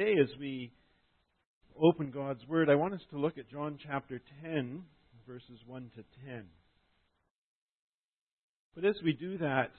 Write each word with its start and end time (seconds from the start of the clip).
today, 0.00 0.20
as 0.20 0.28
we 0.38 0.72
open 1.78 2.10
God's 2.10 2.40
Word, 2.46 2.70
I 2.70 2.74
want 2.74 2.94
us 2.94 3.00
to 3.10 3.18
look 3.18 3.36
at 3.36 3.50
John 3.50 3.78
chapter 3.86 4.20
10, 4.42 4.82
verses 5.26 5.58
1 5.66 5.90
to 5.96 6.04
10. 6.26 6.44
But 8.74 8.84
as 8.86 8.94
we 9.04 9.12
do 9.12 9.36
that, 9.38 9.70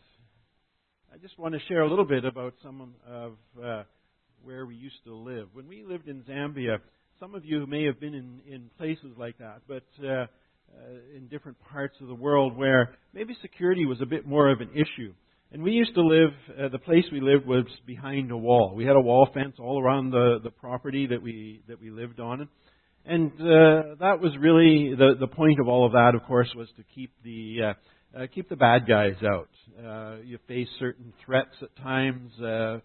I 1.12 1.18
just 1.18 1.40
want 1.40 1.56
to 1.56 1.60
share 1.68 1.82
a 1.82 1.90
little 1.90 2.06
bit 2.06 2.24
about 2.24 2.54
some 2.62 2.94
of 3.08 3.34
uh, 3.64 3.84
where 4.44 4.66
we 4.66 4.76
used 4.76 5.04
to 5.06 5.16
live. 5.16 5.48
When 5.54 5.68
we 5.68 5.84
lived 5.84 6.08
in 6.08 6.22
Zambia, 6.24 6.78
some 7.20 7.34
of 7.34 7.44
you 7.44 7.66
may 7.66 7.86
have 7.86 8.00
been 8.00 8.14
in, 8.14 8.42
in 8.48 8.70
places 8.78 9.18
like 9.18 9.40
that, 9.40 9.62
but 9.68 9.86
uh, 10.04 10.08
uh, 10.08 10.28
in 11.16 11.30
different 11.32 11.58
parts 11.72 11.96
of 12.00 12.08
the 12.08 12.16
world 12.16 12.56
where 12.56 12.94
maybe 13.14 13.36
security 13.42 13.86
was 13.88 14.02
a 14.02 14.06
bit 14.06 14.28
more 14.28 14.52
of 14.52 14.62
an 14.62 14.70
issue. 14.76 15.14
And 15.54 15.64
we 15.64 15.72
used 15.72 15.94
to 15.96 16.02
live, 16.02 16.30
uh, 16.58 16.70
the 16.70 16.80
place 16.80 17.04
we 17.12 17.20
lived 17.20 17.46
was 17.46 17.66
behind 17.86 18.32
a 18.32 18.38
wall. 18.38 18.74
We 18.74 18.86
had 18.86 18.96
a 18.96 19.02
wall 19.02 19.28
fence 19.34 19.56
all 19.60 19.84
around 19.84 20.12
the, 20.12 20.40
the 20.42 20.50
property 20.50 21.08
that 21.08 21.22
we, 21.22 21.62
that 21.68 21.82
we 21.82 21.92
lived 21.92 22.22
on. 22.22 22.48
And 23.06 23.34
uh, 23.34 23.96
that 24.00 24.20
was 24.22 24.32
really, 24.40 24.96
the, 24.96 25.16
the 25.20 25.28
point 25.28 25.60
of 25.60 25.68
all 25.68 25.86
of 25.86 25.92
that, 25.92 26.14
of 26.16 26.24
course, 26.24 26.48
was 26.56 26.70
to 26.78 26.84
keep 26.96 27.12
the, 27.26 27.58
uh, 28.16 28.18
uh, 28.18 28.28
keep 28.34 28.48
the 28.48 28.56
bad 28.56 28.88
guys 28.88 29.16
out. 29.26 29.50
Uh, 29.78 30.22
you 30.24 30.40
face 30.48 30.70
certain 30.80 31.12
threats 31.26 31.56
at 31.62 31.76
times, 31.84 32.32
uh, 32.40 32.80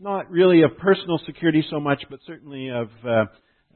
not 0.00 0.30
really 0.30 0.62
of 0.62 0.78
personal 0.78 1.18
security 1.26 1.64
so 1.70 1.80
much, 1.80 2.04
but 2.08 2.20
certainly 2.24 2.68
of, 2.68 2.88
uh, 3.04 3.24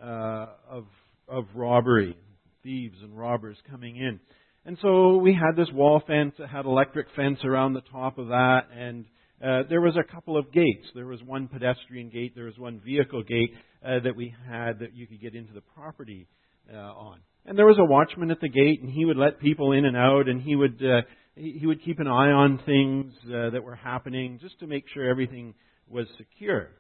uh, 0.01 0.47
of, 0.71 0.85
of 1.27 1.47
robbery, 1.53 2.17
thieves 2.63 2.99
and 3.03 3.19
robbers 3.19 3.57
coming 3.69 3.97
in. 3.97 4.21
And 4.67 4.79
so 4.81 5.17
we 5.17 5.35
had 5.35 5.57
this 5.57 5.71
wall 5.73 6.03
fence 6.07 6.35
that 6.39 6.49
had 6.49 6.65
electric 6.65 7.09
fence 7.15 7.39
around 7.45 7.75
the 7.75 7.83
top 7.93 8.17
of 8.17 8.29
that, 8.29 8.63
and 8.75 9.05
uh, 9.45 9.63
there 9.69 9.83
was 9.83 9.95
a 9.97 10.11
couple 10.11 10.39
of 10.39 10.51
gates. 10.53 10.87
There 10.95 11.07
was 11.07 11.23
one 11.23 11.49
pedestrian 11.49 12.09
gate, 12.09 12.33
there 12.35 12.47
was 12.47 12.59
one 12.59 12.81
vehicle 12.85 13.23
gate 13.23 13.53
uh, 13.85 14.01
that 14.05 14.17
we 14.17 14.35
had 14.49 14.79
that 14.79 14.95
you 14.95 15.07
could 15.07 15.21
get 15.21 15.35
into 15.35 15.53
the 15.53 15.61
property 15.61 16.27
uh, 16.73 16.77
on. 16.77 17.21
And 17.45 17.59
there 17.59 17.67
was 17.67 17.77
a 17.79 17.85
watchman 17.85 18.31
at 18.31 18.41
the 18.41 18.49
gate, 18.49 18.81
and 18.81 18.91
he 18.91 19.05
would 19.05 19.19
let 19.19 19.39
people 19.39 19.73
in 19.73 19.85
and 19.85 19.99
out, 19.99 20.29
and 20.29 20.41
he 20.41 20.57
would 20.57 20.83
uh, 20.83 21.03
he, 21.37 21.67
would 21.67 21.85
keep 21.85 21.99
an 21.99 22.07
eye 22.07 22.31
on 22.31 22.61
things 22.65 23.13
uh, 23.27 23.51
that 23.51 23.63
were 23.63 23.75
happening 23.75 24.39
just 24.41 24.59
to 24.61 24.67
make 24.67 24.85
sure 24.95 25.09
everything 25.09 25.53
was 25.89 26.07
secure. 26.17 26.71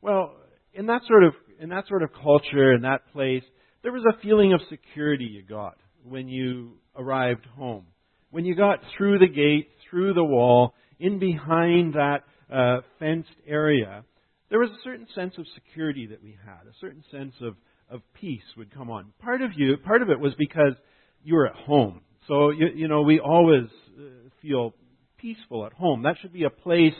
Well, 0.00 0.34
in 0.72 0.86
that 0.86 1.02
sort 1.06 1.24
of 1.24 1.34
in 1.60 1.68
that 1.70 1.86
sort 1.88 2.02
of 2.02 2.10
culture 2.14 2.72
in 2.72 2.82
that 2.82 3.12
place, 3.12 3.42
there 3.82 3.92
was 3.92 4.04
a 4.08 4.18
feeling 4.22 4.54
of 4.54 4.60
security 4.70 5.24
you 5.24 5.42
got 5.42 5.76
when 6.04 6.28
you 6.28 6.78
arrived 6.98 7.46
home. 7.56 7.86
When 8.30 8.44
you 8.44 8.54
got 8.54 8.80
through 8.96 9.20
the 9.20 9.28
gate, 9.28 9.70
through 9.88 10.12
the 10.14 10.24
wall, 10.24 10.74
in 10.98 11.18
behind 11.18 11.94
that 11.94 12.24
uh, 12.52 12.80
fenced 12.98 13.30
area, 13.46 14.04
there 14.50 14.58
was 14.58 14.70
a 14.70 14.82
certain 14.84 15.06
sense 15.14 15.34
of 15.38 15.46
security 15.54 16.06
that 16.06 16.22
we 16.22 16.36
had, 16.44 16.66
a 16.66 16.74
certain 16.80 17.04
sense 17.10 17.34
of, 17.40 17.54
of 17.90 18.02
peace 18.14 18.42
would 18.56 18.74
come 18.74 18.90
on. 18.90 19.12
Part 19.20 19.42
of 19.42 19.52
you, 19.56 19.76
part 19.78 20.02
of 20.02 20.10
it 20.10 20.20
was 20.20 20.34
because 20.38 20.72
you 21.22 21.34
were 21.34 21.46
at 21.46 21.54
home. 21.54 22.00
So 22.26 22.50
you, 22.50 22.66
you 22.74 22.88
know, 22.88 23.02
we 23.02 23.20
always 23.20 23.64
uh, 23.98 24.02
feel 24.42 24.74
peaceful 25.16 25.66
at 25.66 25.72
home. 25.72 26.02
That 26.02 26.16
should 26.20 26.32
be 26.32 26.44
a 26.44 26.50
place 26.50 26.94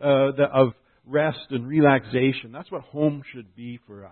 uh, 0.00 0.32
of 0.52 0.72
rest 1.06 1.46
and 1.50 1.66
relaxation. 1.66 2.52
That's 2.52 2.70
what 2.70 2.82
home 2.82 3.22
should 3.32 3.54
be 3.54 3.78
for 3.86 4.04
us. 4.04 4.10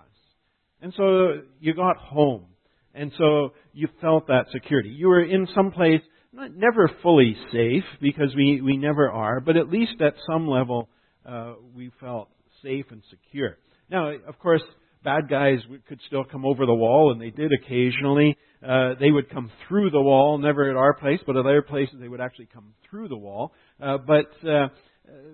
And 0.80 0.92
so 0.96 1.42
you 1.60 1.74
got 1.74 1.96
home. 1.96 2.46
And 2.94 3.12
so 3.18 3.54
you 3.72 3.88
felt 4.00 4.26
that 4.26 4.46
security. 4.52 4.90
You 4.90 5.08
were 5.08 5.22
in 5.22 5.48
some 5.54 5.70
place, 5.70 6.02
not, 6.32 6.54
never 6.54 6.90
fully 7.02 7.36
safe, 7.52 7.84
because 8.00 8.34
we, 8.36 8.60
we 8.60 8.76
never 8.76 9.10
are, 9.10 9.40
but 9.40 9.56
at 9.56 9.70
least 9.70 10.00
at 10.00 10.14
some 10.30 10.46
level, 10.48 10.88
uh, 11.26 11.54
we 11.74 11.90
felt 12.00 12.28
safe 12.62 12.86
and 12.90 13.02
secure. 13.10 13.58
Now, 13.90 14.12
of 14.26 14.38
course, 14.38 14.62
bad 15.04 15.28
guys 15.28 15.58
could 15.88 16.00
still 16.06 16.24
come 16.24 16.44
over 16.44 16.66
the 16.66 16.74
wall, 16.74 17.12
and 17.12 17.20
they 17.20 17.30
did 17.30 17.50
occasionally. 17.52 18.36
Uh, 18.66 18.94
they 19.00 19.10
would 19.10 19.30
come 19.30 19.50
through 19.66 19.90
the 19.90 20.00
wall, 20.00 20.38
never 20.38 20.70
at 20.70 20.76
our 20.76 20.94
place, 20.94 21.20
but 21.26 21.36
at 21.36 21.44
other 21.44 21.62
places 21.62 21.96
they 22.00 22.08
would 22.08 22.20
actually 22.20 22.48
come 22.52 22.74
through 22.88 23.08
the 23.08 23.16
wall. 23.16 23.52
Uh, 23.80 23.98
but, 23.98 24.48
uh, 24.48 24.68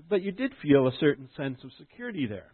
but 0.08 0.22
you 0.22 0.32
did 0.32 0.52
feel 0.62 0.86
a 0.86 0.92
certain 0.98 1.28
sense 1.36 1.58
of 1.64 1.70
security 1.78 2.26
there. 2.26 2.52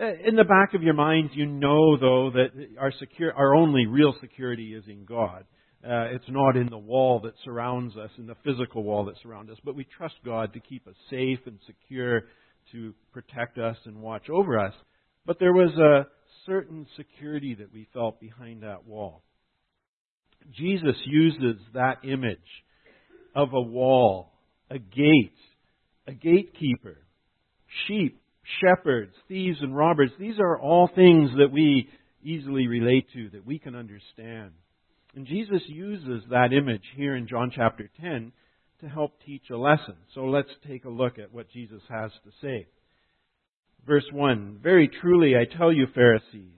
Uh, 0.00 0.06
in 0.26 0.34
the 0.34 0.44
back 0.44 0.74
of 0.74 0.82
your 0.82 0.94
mind, 0.94 1.30
you 1.34 1.46
know, 1.46 1.96
though, 1.96 2.28
that 2.32 2.48
our, 2.80 2.92
secure, 2.98 3.32
our 3.32 3.54
only 3.54 3.86
real 3.86 4.12
security 4.20 4.74
is 4.74 4.82
in 4.88 5.04
God. 5.04 5.44
Uh, 5.84 6.06
it's 6.10 6.24
not 6.28 6.56
in 6.56 6.68
the 6.68 6.78
wall 6.78 7.20
that 7.20 7.34
surrounds 7.44 7.96
us, 7.96 8.10
in 8.18 8.26
the 8.26 8.34
physical 8.44 8.82
wall 8.82 9.04
that 9.04 9.14
surrounds 9.22 9.52
us, 9.52 9.58
but 9.64 9.76
we 9.76 9.86
trust 9.96 10.14
God 10.24 10.52
to 10.54 10.60
keep 10.60 10.88
us 10.88 10.96
safe 11.10 11.38
and 11.46 11.60
secure, 11.64 12.22
to 12.72 12.92
protect 13.12 13.58
us 13.58 13.76
and 13.84 14.02
watch 14.02 14.28
over 14.30 14.58
us. 14.58 14.72
But 15.26 15.38
there 15.38 15.52
was 15.52 15.72
a 15.78 16.08
certain 16.44 16.86
security 16.96 17.54
that 17.54 17.72
we 17.72 17.86
felt 17.92 18.18
behind 18.18 18.64
that 18.64 18.86
wall. 18.86 19.22
Jesus 20.56 20.96
uses 21.06 21.60
that 21.72 21.98
image 22.02 22.38
of 23.36 23.50
a 23.52 23.62
wall, 23.62 24.32
a 24.70 24.78
gate, 24.78 25.38
a 26.08 26.12
gatekeeper, 26.12 26.98
sheep 27.86 28.20
shepherds, 28.60 29.14
thieves, 29.28 29.58
and 29.60 29.76
robbers. 29.76 30.10
These 30.18 30.38
are 30.38 30.58
all 30.58 30.88
things 30.94 31.30
that 31.38 31.52
we 31.52 31.88
easily 32.22 32.66
relate 32.66 33.06
to, 33.14 33.30
that 33.30 33.46
we 33.46 33.58
can 33.58 33.74
understand. 33.74 34.52
And 35.14 35.26
Jesus 35.26 35.62
uses 35.66 36.24
that 36.30 36.52
image 36.52 36.84
here 36.96 37.14
in 37.14 37.28
John 37.28 37.52
chapter 37.54 37.88
10 38.00 38.32
to 38.80 38.88
help 38.88 39.12
teach 39.24 39.50
a 39.50 39.56
lesson. 39.56 39.94
So 40.14 40.24
let's 40.24 40.48
take 40.66 40.84
a 40.84 40.90
look 40.90 41.18
at 41.18 41.32
what 41.32 41.50
Jesus 41.50 41.82
has 41.88 42.10
to 42.24 42.30
say. 42.42 42.66
Verse 43.86 44.06
1 44.12 44.60
Very 44.62 44.88
truly 45.00 45.34
I 45.36 45.44
tell 45.56 45.72
you, 45.72 45.86
Pharisees, 45.94 46.50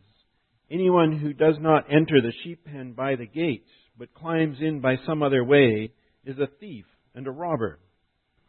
anyone 0.70 1.19
who 1.19 1.32
does 1.32 1.56
not 1.60 1.84
enter 1.91 2.20
the 2.20 2.32
sheep 2.42 2.64
pen 2.64 2.92
by 2.92 3.16
the 3.16 3.26
gate, 3.26 3.66
but 3.98 4.14
climbs 4.14 4.58
in 4.60 4.80
by 4.80 4.96
some 5.06 5.22
other 5.22 5.44
way, 5.44 5.92
is 6.25 6.38
a 6.38 6.48
thief 6.60 6.84
and 7.14 7.26
a 7.26 7.30
robber. 7.30 7.78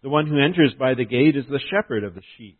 The 0.03 0.09
one 0.09 0.27
who 0.27 0.39
enters 0.39 0.73
by 0.79 0.93
the 0.93 1.05
gate 1.05 1.35
is 1.35 1.45
the 1.49 1.59
shepherd 1.71 2.03
of 2.03 2.15
the 2.15 2.21
sheep. 2.37 2.59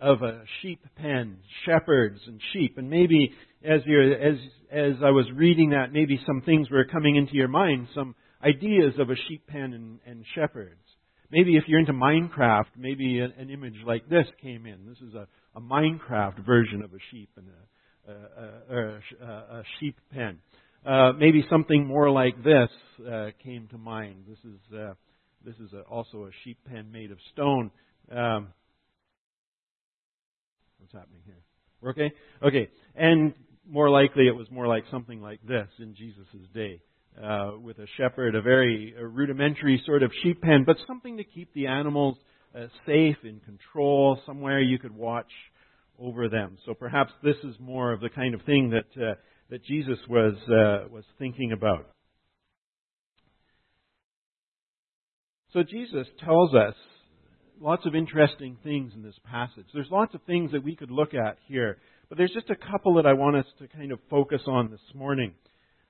of 0.00 0.22
a 0.22 0.42
sheep 0.62 0.84
pen, 0.96 1.38
shepherds 1.66 2.20
and 2.26 2.40
sheep. 2.52 2.78
And 2.78 2.88
maybe 2.88 3.32
as, 3.64 3.80
you're, 3.84 4.12
as, 4.12 4.38
as 4.70 4.94
I 5.04 5.10
was 5.10 5.26
reading 5.34 5.70
that, 5.70 5.92
maybe 5.92 6.20
some 6.26 6.42
things 6.42 6.70
were 6.70 6.84
coming 6.84 7.16
into 7.16 7.34
your 7.34 7.48
mind, 7.48 7.88
some 7.94 8.14
ideas 8.44 8.94
of 8.98 9.10
a 9.10 9.16
sheep 9.28 9.46
pen 9.46 9.72
and, 9.72 9.98
and 10.06 10.24
shepherds. 10.34 10.80
Maybe 11.30 11.56
if 11.56 11.64
you're 11.66 11.80
into 11.80 11.92
Minecraft, 11.92 12.70
maybe 12.76 13.20
an, 13.20 13.34
an 13.38 13.50
image 13.50 13.74
like 13.84 14.08
this 14.08 14.26
came 14.40 14.66
in. 14.66 14.86
This 14.86 14.98
is 15.06 15.14
a, 15.14 15.26
a 15.56 15.60
Minecraft 15.60 16.44
version 16.46 16.82
of 16.82 16.92
a 16.92 16.98
sheep 17.10 17.30
and 17.36 17.46
a, 17.48 18.74
a, 18.74 19.00
a, 19.26 19.58
a 19.58 19.62
sheep 19.78 19.96
pen. 20.14 20.38
Uh, 20.86 21.12
maybe 21.18 21.44
something 21.50 21.84
more 21.86 22.10
like 22.10 22.42
this 22.42 22.70
uh, 23.06 23.26
came 23.42 23.66
to 23.68 23.78
mind. 23.78 24.24
This 24.28 24.38
is 24.44 24.78
uh, 24.78 24.94
this 25.44 25.56
is 25.56 25.72
a, 25.72 25.80
also 25.82 26.24
a 26.24 26.30
sheep 26.44 26.58
pen 26.70 26.90
made 26.90 27.10
of 27.10 27.18
stone. 27.32 27.70
Um, 28.10 28.48
what's 30.88 31.04
happening 31.04 31.22
here. 31.24 31.90
Okay? 31.90 32.12
Okay. 32.42 32.70
And 32.94 33.34
more 33.68 33.90
likely 33.90 34.26
it 34.26 34.36
was 34.36 34.50
more 34.50 34.66
like 34.66 34.84
something 34.90 35.20
like 35.20 35.40
this 35.46 35.68
in 35.78 35.94
Jesus' 35.94 36.26
day. 36.54 36.80
Uh, 37.22 37.52
with 37.60 37.78
a 37.78 37.86
shepherd, 37.96 38.36
a 38.36 38.42
very 38.42 38.94
a 38.96 39.04
rudimentary 39.04 39.82
sort 39.84 40.04
of 40.04 40.12
sheep 40.22 40.40
pen, 40.40 40.62
but 40.64 40.76
something 40.86 41.16
to 41.16 41.24
keep 41.24 41.52
the 41.52 41.66
animals 41.66 42.16
uh, 42.54 42.66
safe, 42.86 43.16
in 43.24 43.40
control, 43.40 44.20
somewhere 44.24 44.60
you 44.60 44.78
could 44.78 44.94
watch 44.94 45.30
over 45.98 46.28
them. 46.28 46.58
So 46.64 46.74
perhaps 46.74 47.10
this 47.24 47.34
is 47.42 47.56
more 47.58 47.92
of 47.92 48.00
the 48.00 48.08
kind 48.08 48.34
of 48.34 48.42
thing 48.42 48.70
that 48.70 49.02
uh, 49.02 49.14
that 49.50 49.64
Jesus 49.64 49.98
was 50.08 50.34
uh, 50.44 50.88
was 50.92 51.02
thinking 51.18 51.50
about. 51.50 51.88
So 55.52 55.64
Jesus 55.64 56.06
tells 56.24 56.54
us 56.54 56.74
lots 57.60 57.86
of 57.86 57.94
interesting 57.94 58.56
things 58.62 58.92
in 58.94 59.02
this 59.02 59.18
passage. 59.30 59.66
There's 59.72 59.90
lots 59.90 60.14
of 60.14 60.22
things 60.22 60.52
that 60.52 60.62
we 60.62 60.76
could 60.76 60.90
look 60.90 61.14
at 61.14 61.38
here, 61.46 61.78
but 62.08 62.18
there's 62.18 62.32
just 62.32 62.50
a 62.50 62.56
couple 62.56 62.94
that 62.94 63.06
I 63.06 63.12
want 63.12 63.36
us 63.36 63.46
to 63.58 63.68
kind 63.68 63.92
of 63.92 63.98
focus 64.10 64.42
on 64.46 64.70
this 64.70 64.80
morning. 64.94 65.34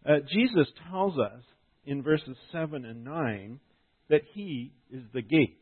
Uh, 0.09 0.17
Jesus 0.33 0.67
tells 0.91 1.19
us 1.19 1.43
in 1.85 2.03
verses 2.03 2.37
7 2.53 2.85
and 2.85 3.05
9 3.05 3.61
that 4.09 4.23
he 4.33 4.73
is 4.91 5.03
the 5.13 5.23
gate. 5.23 5.61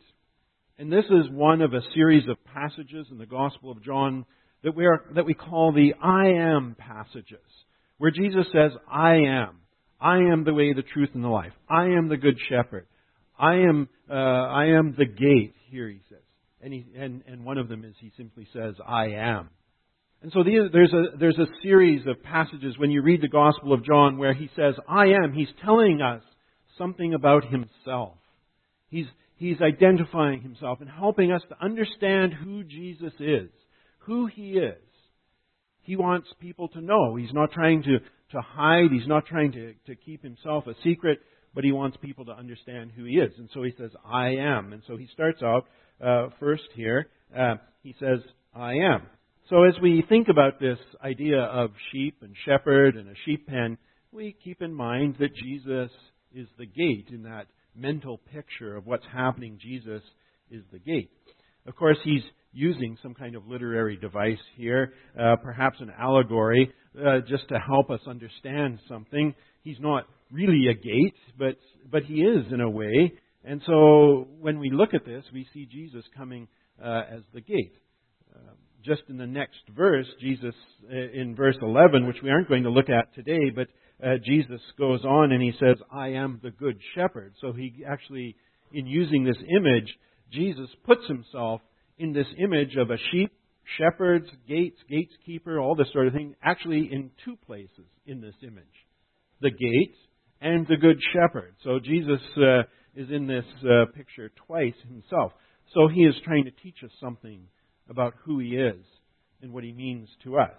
And 0.78 0.92
this 0.92 1.04
is 1.06 1.30
one 1.30 1.62
of 1.62 1.72
a 1.72 1.80
series 1.94 2.28
of 2.28 2.36
passages 2.44 3.06
in 3.10 3.18
the 3.18 3.26
Gospel 3.26 3.70
of 3.70 3.82
John 3.82 4.26
that 4.62 4.76
we, 4.76 4.86
are, 4.86 5.04
that 5.14 5.26
we 5.26 5.34
call 5.34 5.72
the 5.72 5.94
I 6.02 6.28
am 6.28 6.76
passages, 6.78 7.38
where 7.98 8.10
Jesus 8.10 8.46
says, 8.52 8.72
I 8.90 9.14
am. 9.14 9.60
I 10.00 10.18
am 10.18 10.44
the 10.44 10.52
way, 10.52 10.72
the 10.72 10.82
truth, 10.82 11.10
and 11.14 11.24
the 11.24 11.28
life. 11.28 11.52
I 11.68 11.84
am 11.84 12.08
the 12.08 12.18
good 12.18 12.36
shepherd. 12.48 12.86
I 13.38 13.54
am, 13.54 13.88
uh, 14.10 14.14
I 14.14 14.66
am 14.76 14.94
the 14.96 15.06
gate, 15.06 15.54
here 15.70 15.88
he 15.88 16.00
says. 16.08 16.18
And, 16.60 16.72
he, 16.72 16.86
and, 16.96 17.22
and 17.26 17.44
one 17.44 17.58
of 17.58 17.68
them 17.68 17.84
is 17.84 17.94
he 18.00 18.12
simply 18.16 18.48
says, 18.52 18.74
I 18.86 19.08
am. 19.08 19.50
And 20.22 20.32
so 20.32 20.42
there's 20.42 20.92
a, 20.92 21.16
there's 21.18 21.38
a 21.38 21.46
series 21.62 22.06
of 22.06 22.22
passages 22.22 22.78
when 22.78 22.90
you 22.90 23.02
read 23.02 23.20
the 23.20 23.28
Gospel 23.28 23.72
of 23.72 23.84
John 23.84 24.18
where 24.18 24.34
he 24.34 24.48
says, 24.56 24.74
I 24.88 25.08
am. 25.08 25.32
He's 25.34 25.48
telling 25.64 26.00
us 26.00 26.22
something 26.78 27.14
about 27.14 27.44
himself. 27.44 28.16
He's, 28.88 29.06
he's 29.36 29.60
identifying 29.60 30.40
himself 30.40 30.80
and 30.80 30.88
helping 30.88 31.32
us 31.32 31.42
to 31.50 31.64
understand 31.64 32.32
who 32.32 32.64
Jesus 32.64 33.12
is, 33.20 33.50
who 33.98 34.26
he 34.26 34.52
is. 34.52 34.78
He 35.82 35.96
wants 35.96 36.28
people 36.40 36.68
to 36.68 36.80
know. 36.80 37.14
He's 37.14 37.32
not 37.32 37.52
trying 37.52 37.82
to, 37.84 37.98
to 38.32 38.40
hide. 38.40 38.90
He's 38.90 39.06
not 39.06 39.26
trying 39.26 39.52
to, 39.52 39.74
to 39.86 39.94
keep 39.94 40.22
himself 40.22 40.66
a 40.66 40.74
secret 40.82 41.20
but 41.56 41.64
he 41.64 41.72
wants 41.72 41.96
people 42.02 42.26
to 42.26 42.32
understand 42.32 42.92
who 42.94 43.04
he 43.04 43.14
is. 43.14 43.32
And 43.38 43.48
so 43.54 43.62
he 43.62 43.72
says, 43.78 43.90
I 44.04 44.28
am. 44.34 44.74
And 44.74 44.82
so 44.86 44.98
he 44.98 45.08
starts 45.14 45.42
out 45.42 45.64
uh, 46.04 46.28
first 46.38 46.64
here. 46.74 47.08
Uh, 47.36 47.54
he 47.82 47.94
says, 47.98 48.18
I 48.54 48.74
am. 48.74 49.06
So 49.48 49.64
as 49.64 49.72
we 49.80 50.04
think 50.06 50.28
about 50.28 50.60
this 50.60 50.78
idea 51.02 51.40
of 51.40 51.70
sheep 51.90 52.18
and 52.20 52.34
shepherd 52.44 52.96
and 52.96 53.08
a 53.08 53.14
sheep 53.24 53.46
pen, 53.46 53.78
we 54.12 54.36
keep 54.44 54.60
in 54.60 54.74
mind 54.74 55.16
that 55.18 55.34
Jesus 55.34 55.90
is 56.34 56.46
the 56.58 56.66
gate 56.66 57.06
in 57.10 57.22
that 57.22 57.46
mental 57.74 58.18
picture 58.18 58.76
of 58.76 58.86
what's 58.86 59.06
happening. 59.10 59.58
Jesus 59.58 60.02
is 60.50 60.62
the 60.72 60.78
gate. 60.78 61.10
Of 61.66 61.74
course, 61.74 61.98
he's 62.04 62.22
using 62.52 62.98
some 63.02 63.14
kind 63.14 63.34
of 63.34 63.46
literary 63.48 63.96
device 63.96 64.36
here, 64.56 64.92
uh, 65.18 65.36
perhaps 65.42 65.78
an 65.80 65.90
allegory, 65.98 66.70
uh, 66.98 67.20
just 67.26 67.48
to 67.48 67.58
help 67.58 67.90
us 67.90 68.00
understand 68.06 68.78
something. 68.88 69.34
He's 69.62 69.80
not 69.80 70.06
really 70.30 70.68
a 70.68 70.74
gate, 70.74 71.14
but, 71.38 71.56
but 71.90 72.02
he 72.04 72.22
is 72.22 72.52
in 72.52 72.60
a 72.60 72.70
way. 72.70 73.12
And 73.44 73.62
so 73.66 74.26
when 74.40 74.58
we 74.58 74.70
look 74.70 74.94
at 74.94 75.04
this, 75.04 75.24
we 75.32 75.46
see 75.54 75.66
Jesus 75.66 76.04
coming 76.16 76.48
uh, 76.82 77.02
as 77.10 77.22
the 77.32 77.40
gate. 77.40 77.74
Uh, 78.34 78.52
just 78.84 79.02
in 79.08 79.18
the 79.18 79.26
next 79.26 79.60
verse, 79.74 80.06
Jesus, 80.20 80.54
uh, 80.90 80.94
in 80.94 81.34
verse 81.34 81.56
11, 81.60 82.06
which 82.06 82.16
we 82.22 82.30
aren't 82.30 82.48
going 82.48 82.64
to 82.64 82.70
look 82.70 82.88
at 82.88 83.14
today, 83.14 83.50
but 83.54 83.68
uh, 84.04 84.16
Jesus 84.24 84.60
goes 84.78 85.04
on 85.04 85.32
and 85.32 85.42
he 85.42 85.52
says, 85.58 85.76
I 85.92 86.08
am 86.08 86.40
the 86.42 86.50
good 86.50 86.78
shepherd. 86.94 87.34
So 87.40 87.52
he 87.52 87.84
actually, 87.88 88.36
in 88.72 88.86
using 88.86 89.24
this 89.24 89.38
image, 89.48 89.88
Jesus 90.32 90.68
puts 90.84 91.06
himself 91.08 91.60
in 91.98 92.12
this 92.12 92.26
image 92.38 92.76
of 92.76 92.90
a 92.90 92.98
sheep, 93.10 93.32
shepherds, 93.78 94.26
gates, 94.48 94.78
gateskeeper, 94.90 95.60
all 95.60 95.74
this 95.74 95.88
sort 95.92 96.06
of 96.06 96.12
thing, 96.12 96.34
actually 96.42 96.88
in 96.92 97.10
two 97.24 97.36
places 97.46 97.86
in 98.06 98.20
this 98.20 98.34
image. 98.42 98.64
The 99.40 99.50
gate 99.50 99.94
and 100.40 100.66
the 100.66 100.76
Good 100.76 100.98
Shepherd. 101.12 101.54
So 101.64 101.78
Jesus 101.78 102.20
uh, 102.36 102.62
is 102.94 103.10
in 103.10 103.26
this 103.26 103.44
uh, 103.62 103.86
picture 103.94 104.30
twice 104.46 104.74
himself. 104.88 105.32
So 105.74 105.88
he 105.88 106.02
is 106.02 106.14
trying 106.24 106.44
to 106.44 106.50
teach 106.50 106.76
us 106.84 106.90
something 107.00 107.40
about 107.88 108.14
who 108.24 108.38
he 108.38 108.56
is 108.56 108.84
and 109.42 109.52
what 109.52 109.64
he 109.64 109.72
means 109.72 110.08
to 110.24 110.38
us. 110.38 110.56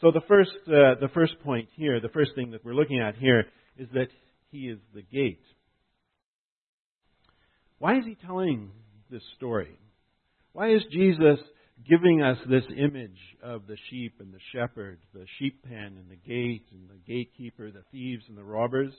So 0.00 0.10
the 0.12 0.22
first, 0.28 0.50
uh, 0.66 1.00
the 1.00 1.10
first 1.12 1.34
point 1.44 1.68
here, 1.74 2.00
the 2.00 2.08
first 2.08 2.32
thing 2.34 2.52
that 2.52 2.64
we're 2.64 2.74
looking 2.74 3.00
at 3.00 3.16
here, 3.16 3.44
is 3.76 3.88
that 3.94 4.08
he 4.50 4.68
is 4.68 4.78
the 4.94 5.02
gate. 5.02 5.42
Why 7.78 7.98
is 7.98 8.04
he 8.04 8.16
telling 8.16 8.70
this 9.10 9.22
story? 9.36 9.78
Why 10.52 10.72
is 10.72 10.82
Jesus 10.92 11.38
giving 11.88 12.22
us 12.22 12.38
this 12.48 12.64
image 12.76 13.18
of 13.42 13.66
the 13.66 13.76
sheep 13.88 14.14
and 14.18 14.32
the 14.32 14.40
shepherd, 14.52 14.98
the 15.14 15.26
sheep 15.38 15.62
pen 15.64 15.96
and 15.96 16.10
the 16.10 16.16
gate 16.16 16.66
and 16.72 16.88
the 16.88 16.98
gatekeeper, 17.06 17.70
the 17.70 17.84
thieves 17.92 18.24
and 18.28 18.36
the 18.36 18.44
robbers? 18.44 18.92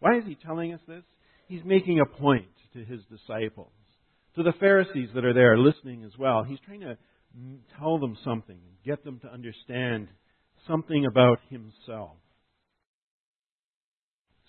Why 0.00 0.18
is 0.18 0.24
he 0.26 0.36
telling 0.36 0.72
us 0.72 0.80
this? 0.86 1.04
He's 1.48 1.64
making 1.64 2.00
a 2.00 2.18
point 2.20 2.46
to 2.74 2.84
his 2.84 3.00
disciples, 3.10 3.72
to 4.36 4.42
the 4.42 4.52
Pharisees 4.60 5.10
that 5.14 5.24
are 5.24 5.34
there 5.34 5.58
listening 5.58 6.04
as 6.04 6.12
well. 6.18 6.44
He's 6.44 6.60
trying 6.64 6.80
to 6.80 6.96
tell 7.78 7.98
them 7.98 8.16
something, 8.24 8.58
get 8.84 9.04
them 9.04 9.20
to 9.20 9.32
understand 9.32 10.08
something 10.66 11.06
about 11.06 11.38
himself. 11.48 12.16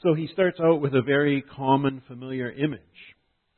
So 0.03 0.13
he 0.13 0.29
starts 0.31 0.59
out 0.59 0.81
with 0.81 0.93
a 0.93 1.01
very 1.01 1.41
common, 1.41 2.01
familiar 2.07 2.51
image. 2.51 2.79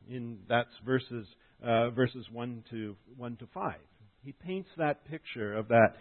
In 0.10 0.40
that's 0.50 0.70
verses 0.86 1.28
uh, 1.64 1.92
verses 1.92 2.26
one 2.32 2.64
to 2.72 2.96
one 3.16 3.38
to 3.38 3.48
five. 3.54 3.80
He 4.24 4.34
paints 4.34 4.70
that 4.78 5.06
picture 5.06 5.56
of 5.56 5.68
that 5.68 5.94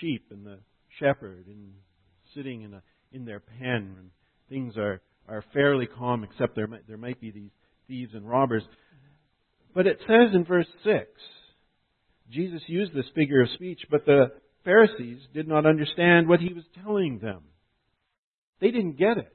sheep 0.00 0.24
and 0.30 0.46
the 0.46 0.58
shepherd 0.98 1.46
and 1.46 1.74
sitting 2.34 2.62
in 2.62 2.74
a 2.74 2.82
in 3.12 3.26
their 3.26 3.40
pen 3.40 3.96
and 3.98 4.10
things 4.48 4.76
are 4.78 5.02
are 5.32 5.44
fairly 5.52 5.86
calm, 5.86 6.24
except 6.24 6.54
there 6.54 6.66
might, 6.66 6.86
there 6.86 6.98
might 6.98 7.20
be 7.20 7.30
these 7.30 7.50
thieves 7.88 8.12
and 8.14 8.28
robbers. 8.28 8.62
But 9.74 9.86
it 9.86 9.98
says 10.00 10.34
in 10.34 10.44
verse 10.44 10.66
6, 10.84 11.06
Jesus 12.30 12.62
used 12.66 12.94
this 12.94 13.06
figure 13.14 13.42
of 13.42 13.48
speech, 13.54 13.80
but 13.90 14.04
the 14.04 14.32
Pharisees 14.64 15.18
did 15.34 15.48
not 15.48 15.66
understand 15.66 16.28
what 16.28 16.40
he 16.40 16.52
was 16.52 16.64
telling 16.84 17.18
them. 17.18 17.42
They 18.60 18.70
didn't 18.70 18.98
get 18.98 19.18
it. 19.18 19.34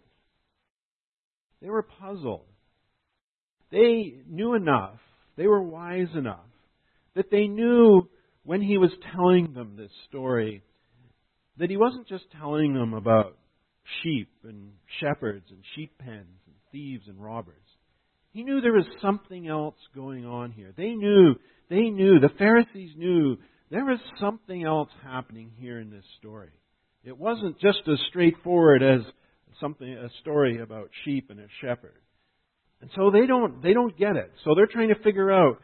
They 1.62 1.70
were 1.70 1.84
puzzled. 1.84 2.46
They 3.72 4.14
knew 4.30 4.54
enough, 4.54 5.00
they 5.36 5.48
were 5.48 5.62
wise 5.62 6.08
enough, 6.16 6.46
that 7.16 7.32
they 7.32 7.48
knew 7.48 8.08
when 8.44 8.62
he 8.62 8.78
was 8.78 8.92
telling 9.14 9.54
them 9.54 9.76
this 9.76 9.92
story 10.08 10.64
that 11.58 11.70
he 11.70 11.76
wasn't 11.76 12.08
just 12.08 12.26
telling 12.40 12.74
them 12.74 12.94
about 12.94 13.36
sheep 14.04 14.30
and 14.44 14.72
shepherds 15.00 15.46
and 15.50 15.60
sheep 15.76 15.98
pens 16.00 16.40
and 16.46 16.56
thieves 16.72 17.08
and 17.08 17.22
robbers. 17.22 17.56
He 18.32 18.44
knew 18.44 18.62
there 18.62 18.74
was 18.74 18.86
something 19.02 19.48
else 19.48 19.78
going 19.96 20.26
on 20.26 20.52
here. 20.52 20.74
They 20.76 20.92
knew, 20.92 21.36
they 21.70 21.90
knew, 21.90 22.20
the 22.20 22.30
Pharisees 22.38 22.92
knew 22.96 23.38
there 23.72 23.86
was 23.86 24.00
something 24.20 24.64
else 24.64 24.90
happening 25.04 25.52
here 25.58 25.80
in 25.80 25.90
this 25.90 26.06
story. 26.20 26.52
It 27.04 27.18
wasn't 27.18 27.60
just 27.60 27.80
as 27.92 28.00
straightforward 28.10 28.84
as 28.84 29.02
something, 29.60 29.88
a 29.88 30.10
story 30.22 30.62
about 30.62 30.90
sheep 31.04 31.30
and 31.30 31.40
a 31.40 31.48
shepherd. 31.62 32.02
And 32.82 32.90
so 32.96 33.10
they 33.10 33.26
don't, 33.26 33.64
they 33.64 33.74
don't 33.74 33.98
get 33.98 34.16
it. 34.16 34.32
So 34.44 34.54
they're 34.56 34.68
trying 34.68 34.90
to 34.90 35.04
figure 35.04 35.32
out 35.32 35.60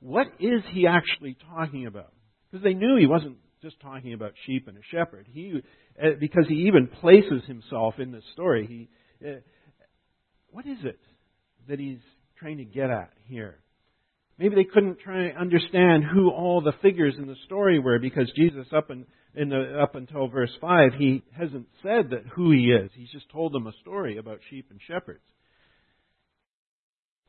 what 0.00 0.26
is 0.40 0.62
he 0.72 0.86
actually 0.86 1.36
talking 1.54 1.86
about? 1.86 2.12
Because 2.50 2.64
they 2.64 2.74
knew 2.74 2.96
he 2.96 3.06
wasn't 3.06 3.36
just 3.62 3.80
talking 3.80 4.12
about 4.12 4.32
sheep 4.46 4.68
and 4.68 4.76
a 4.76 4.80
shepherd. 4.90 5.26
He, 5.32 5.60
uh, 6.02 6.10
because 6.20 6.44
he 6.48 6.66
even 6.66 6.88
places 6.88 7.42
himself 7.46 7.94
in 7.98 8.12
this 8.12 8.24
story. 8.32 8.66
He, 9.20 9.26
uh, 9.26 9.40
what 10.50 10.66
is 10.66 10.78
it 10.84 10.98
that 11.68 11.78
he's 11.78 11.98
trying 12.38 12.58
to 12.58 12.64
get 12.64 12.90
at 12.90 13.10
here? 13.26 13.58
Maybe 14.38 14.54
they 14.54 14.64
couldn't 14.64 15.00
try 15.00 15.28
to 15.28 15.34
understand 15.34 16.04
who 16.04 16.30
all 16.30 16.60
the 16.60 16.74
figures 16.82 17.14
in 17.18 17.26
the 17.26 17.36
story 17.46 17.78
were 17.78 17.98
because 17.98 18.30
Jesus, 18.36 18.66
up 18.76 18.90
in, 18.90 19.06
in 19.34 19.48
the, 19.48 19.78
up 19.82 19.94
until 19.94 20.28
verse 20.28 20.50
five, 20.60 20.92
he 20.98 21.24
hasn't 21.32 21.66
said 21.82 22.10
that 22.10 22.24
who 22.34 22.52
he 22.52 22.66
is. 22.66 22.90
He's 22.94 23.10
just 23.10 23.30
told 23.30 23.52
them 23.52 23.66
a 23.66 23.72
story 23.80 24.18
about 24.18 24.40
sheep 24.50 24.66
and 24.70 24.78
shepherds. 24.86 25.24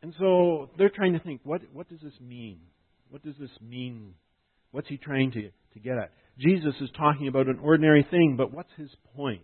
And 0.02 0.14
so 0.20 0.70
they're 0.78 0.90
trying 0.90 1.14
to 1.14 1.20
think, 1.20 1.42
what, 1.44 1.62
what 1.72 1.90
does 1.90 2.02
this 2.02 2.20
mean? 2.22 2.60
What 3.10 3.24
does 3.24 3.36
this 3.40 3.52
mean? 3.62 4.14
What's 4.78 4.90
he 4.90 4.98
trying 4.98 5.32
to, 5.32 5.42
to 5.42 5.80
get 5.84 5.98
at? 5.98 6.12
Jesus 6.38 6.76
is 6.82 6.92
talking 6.96 7.28
about 7.28 7.48
an 7.48 7.58
ordinary 7.64 8.06
thing, 8.12 8.36
but 8.38 8.54
what's 8.54 8.70
his 8.78 8.92
point? 9.16 9.42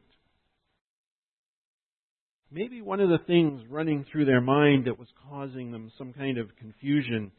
Maybe 2.52 2.84
one 2.84 3.00
of 3.00 3.10
the 3.10 3.18
things 3.26 3.64
running 3.68 4.06
through 4.12 4.26
their 4.26 4.42
mind 4.42 4.86
that 4.86 5.00
was 5.00 5.08
causing 5.28 5.72
them 5.72 5.92
some 5.98 6.14
kind 6.14 6.38
of 6.38 6.56
confusion 6.58 7.32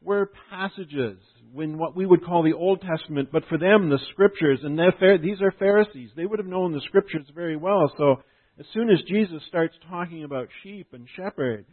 were 0.00 0.30
passages 0.50 1.18
when 1.52 1.78
what 1.78 1.96
we 1.96 2.06
would 2.06 2.24
call 2.24 2.44
the 2.44 2.52
Old 2.52 2.80
Testament, 2.80 3.30
but 3.32 3.42
for 3.48 3.58
them 3.58 3.90
the 3.90 3.98
Scriptures, 4.12 4.60
and 4.62 4.78
these 4.78 5.42
are 5.42 5.50
Pharisees. 5.58 6.10
They 6.14 6.26
would 6.26 6.38
have 6.38 6.46
known 6.46 6.70
the 6.70 6.80
Scriptures 6.86 7.26
very 7.34 7.56
well. 7.56 7.92
So 7.98 8.22
as 8.60 8.66
soon 8.72 8.88
as 8.88 9.02
Jesus 9.08 9.42
starts 9.48 9.74
talking 9.90 10.22
about 10.22 10.46
sheep 10.62 10.86
and 10.92 11.08
shepherd, 11.16 11.66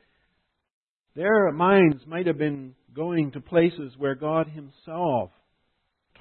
Their 1.17 1.51
minds 1.51 2.03
might 2.05 2.27
have 2.27 2.37
been 2.37 2.75
going 2.95 3.31
to 3.31 3.41
places 3.41 3.91
where 3.97 4.13
God 4.13 4.47
Himself 4.49 5.31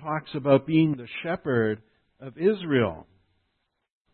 talks 0.00 0.30
about 0.34 0.66
being 0.66 0.96
the 0.96 1.06
shepherd 1.22 1.82
of 2.18 2.38
Israel. 2.38 3.06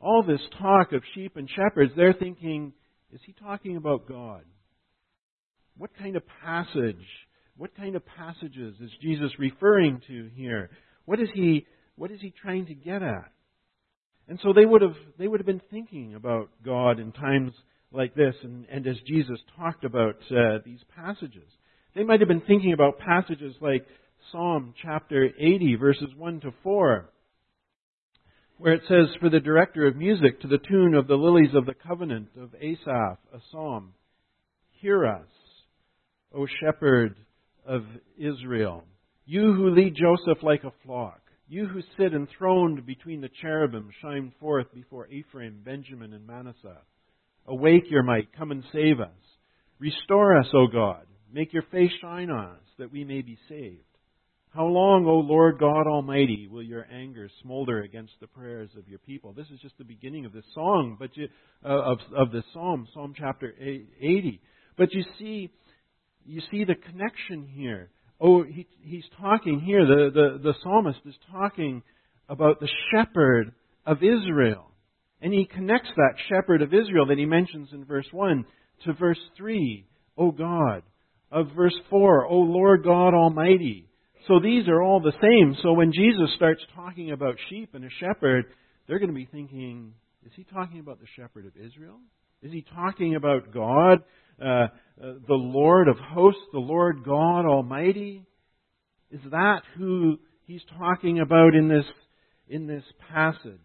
All 0.00 0.24
this 0.24 0.40
talk 0.58 0.92
of 0.92 1.04
sheep 1.14 1.36
and 1.36 1.48
shepherds, 1.48 1.92
they're 1.96 2.12
thinking, 2.12 2.72
is 3.12 3.20
he 3.24 3.32
talking 3.32 3.76
about 3.76 4.08
God? 4.08 4.42
What 5.78 5.96
kind 5.96 6.16
of 6.16 6.24
passage, 6.44 7.06
what 7.56 7.76
kind 7.76 7.94
of 7.94 8.02
passages 8.04 8.74
is 8.80 8.90
Jesus 9.00 9.30
referring 9.38 10.02
to 10.08 10.30
here? 10.34 10.68
What 11.04 11.20
is 11.20 11.28
he, 11.32 11.64
what 11.94 12.10
is 12.10 12.20
he 12.20 12.34
trying 12.42 12.66
to 12.66 12.74
get 12.74 13.04
at? 13.04 13.30
And 14.26 14.40
so 14.42 14.52
they 14.52 14.66
would 14.66 14.82
have, 14.82 14.96
they 15.16 15.28
would 15.28 15.38
have 15.38 15.46
been 15.46 15.62
thinking 15.70 16.16
about 16.16 16.50
God 16.64 16.98
in 16.98 17.12
times 17.12 17.52
like 17.92 18.14
this, 18.14 18.34
and, 18.42 18.66
and 18.70 18.86
as 18.86 18.96
Jesus 19.06 19.38
talked 19.56 19.84
about 19.84 20.16
uh, 20.30 20.58
these 20.64 20.80
passages. 20.96 21.48
They 21.94 22.04
might 22.04 22.20
have 22.20 22.28
been 22.28 22.42
thinking 22.42 22.72
about 22.72 22.98
passages 22.98 23.54
like 23.60 23.86
Psalm 24.30 24.74
chapter 24.82 25.28
80, 25.38 25.76
verses 25.76 26.08
1 26.16 26.40
to 26.40 26.52
4, 26.62 27.10
where 28.58 28.74
it 28.74 28.82
says, 28.88 29.14
For 29.20 29.28
the 29.28 29.40
director 29.40 29.86
of 29.86 29.96
music 29.96 30.40
to 30.40 30.48
the 30.48 30.58
tune 30.58 30.94
of 30.94 31.06
the 31.06 31.16
lilies 31.16 31.54
of 31.54 31.66
the 31.66 31.74
covenant 31.74 32.28
of 32.40 32.54
Asaph, 32.54 33.18
a 33.34 33.38
psalm, 33.50 33.92
hear 34.80 35.06
us, 35.06 35.26
O 36.34 36.46
shepherd 36.60 37.16
of 37.66 37.82
Israel, 38.16 38.84
you 39.26 39.52
who 39.54 39.70
lead 39.70 39.94
Joseph 39.94 40.42
like 40.42 40.64
a 40.64 40.72
flock. 40.84 41.20
You 41.48 41.66
who 41.66 41.82
sit 41.98 42.14
enthroned 42.14 42.86
between 42.86 43.20
the 43.20 43.28
cherubim, 43.42 43.90
shine 44.00 44.32
forth 44.40 44.72
before 44.72 45.08
Ephraim, 45.08 45.60
Benjamin, 45.62 46.14
and 46.14 46.26
Manasseh. 46.26 46.80
Awake 47.46 47.90
your 47.90 48.02
might, 48.02 48.36
come 48.36 48.50
and 48.50 48.64
save 48.72 49.00
us. 49.00 49.08
Restore 49.78 50.38
us, 50.38 50.46
O 50.54 50.66
God. 50.66 51.06
Make 51.32 51.52
your 51.52 51.64
face 51.72 51.90
shine 52.00 52.30
on 52.30 52.44
us, 52.44 52.62
that 52.78 52.92
we 52.92 53.04
may 53.04 53.22
be 53.22 53.38
saved. 53.48 53.82
How 54.54 54.66
long, 54.66 55.06
O 55.06 55.14
Lord 55.14 55.58
God 55.58 55.86
Almighty, 55.86 56.46
will 56.46 56.62
your 56.62 56.86
anger 56.92 57.30
smolder 57.42 57.80
against 57.80 58.12
the 58.20 58.26
prayers 58.26 58.68
of 58.76 58.86
your 58.86 58.98
people? 58.98 59.32
This 59.32 59.46
is 59.52 59.58
just 59.60 59.78
the 59.78 59.84
beginning 59.84 60.26
of 60.26 60.34
this 60.34 60.44
song, 60.54 60.96
but 60.98 61.16
you, 61.16 61.28
uh, 61.64 61.68
of 61.68 61.98
of 62.14 62.32
the 62.32 62.44
psalm, 62.52 62.86
Psalm 62.92 63.14
chapter 63.16 63.54
eighty. 63.58 64.42
But 64.76 64.92
you 64.92 65.04
see, 65.18 65.50
you 66.26 66.42
see 66.50 66.64
the 66.64 66.74
connection 66.74 67.48
here. 67.48 67.88
Oh, 68.20 68.42
he, 68.42 68.66
he's 68.82 69.04
talking 69.18 69.58
here. 69.58 69.86
The, 69.86 70.10
the 70.12 70.38
the 70.42 70.54
psalmist 70.62 71.00
is 71.06 71.14
talking 71.30 71.82
about 72.28 72.60
the 72.60 72.68
shepherd 72.92 73.52
of 73.86 74.02
Israel, 74.02 74.70
and 75.22 75.32
he 75.32 75.46
connects 75.46 75.90
that 75.96 76.16
shepherd 76.28 76.62
of 76.62 76.74
Israel 76.74 77.06
that 77.06 77.18
he 77.18 77.24
mentions 77.24 77.68
in 77.72 77.84
verse 77.84 78.08
one 78.10 78.44
to 78.84 78.92
verse 78.92 79.20
3, 79.36 79.86
O 80.18 80.32
God, 80.32 80.82
of 81.30 81.46
verse 81.56 81.78
4, 81.88 82.26
O 82.26 82.34
Lord 82.34 82.82
God 82.84 83.14
Almighty. 83.14 83.88
So 84.26 84.40
these 84.40 84.66
are 84.68 84.82
all 84.82 85.00
the 85.00 85.12
same. 85.22 85.56
So 85.62 85.72
when 85.72 85.92
Jesus 85.92 86.30
starts 86.36 86.60
talking 86.74 87.12
about 87.12 87.36
sheep 87.48 87.70
and 87.74 87.84
a 87.84 87.88
shepherd, 88.00 88.46
they're 88.86 88.98
going 88.98 89.10
to 89.10 89.14
be 89.14 89.28
thinking, 89.30 89.94
is 90.26 90.32
he 90.34 90.44
talking 90.44 90.80
about 90.80 91.00
the 91.00 91.06
shepherd 91.16 91.46
of 91.46 91.52
Israel? 91.56 91.98
Is 92.42 92.52
he 92.52 92.64
talking 92.74 93.14
about 93.14 93.52
God, 93.52 94.02
uh, 94.40 94.44
uh, 94.44 94.68
the 94.98 95.34
Lord 95.34 95.86
of 95.86 95.96
hosts, 95.98 96.42
the 96.52 96.58
Lord 96.58 97.04
God 97.04 97.46
Almighty? 97.46 98.26
Is 99.12 99.20
that 99.30 99.62
who 99.76 100.18
he's 100.46 100.62
talking 100.76 101.20
about 101.20 101.54
in 101.54 101.68
this 101.68 101.84
in 102.48 102.66
this 102.66 102.84
passage? 103.12 103.60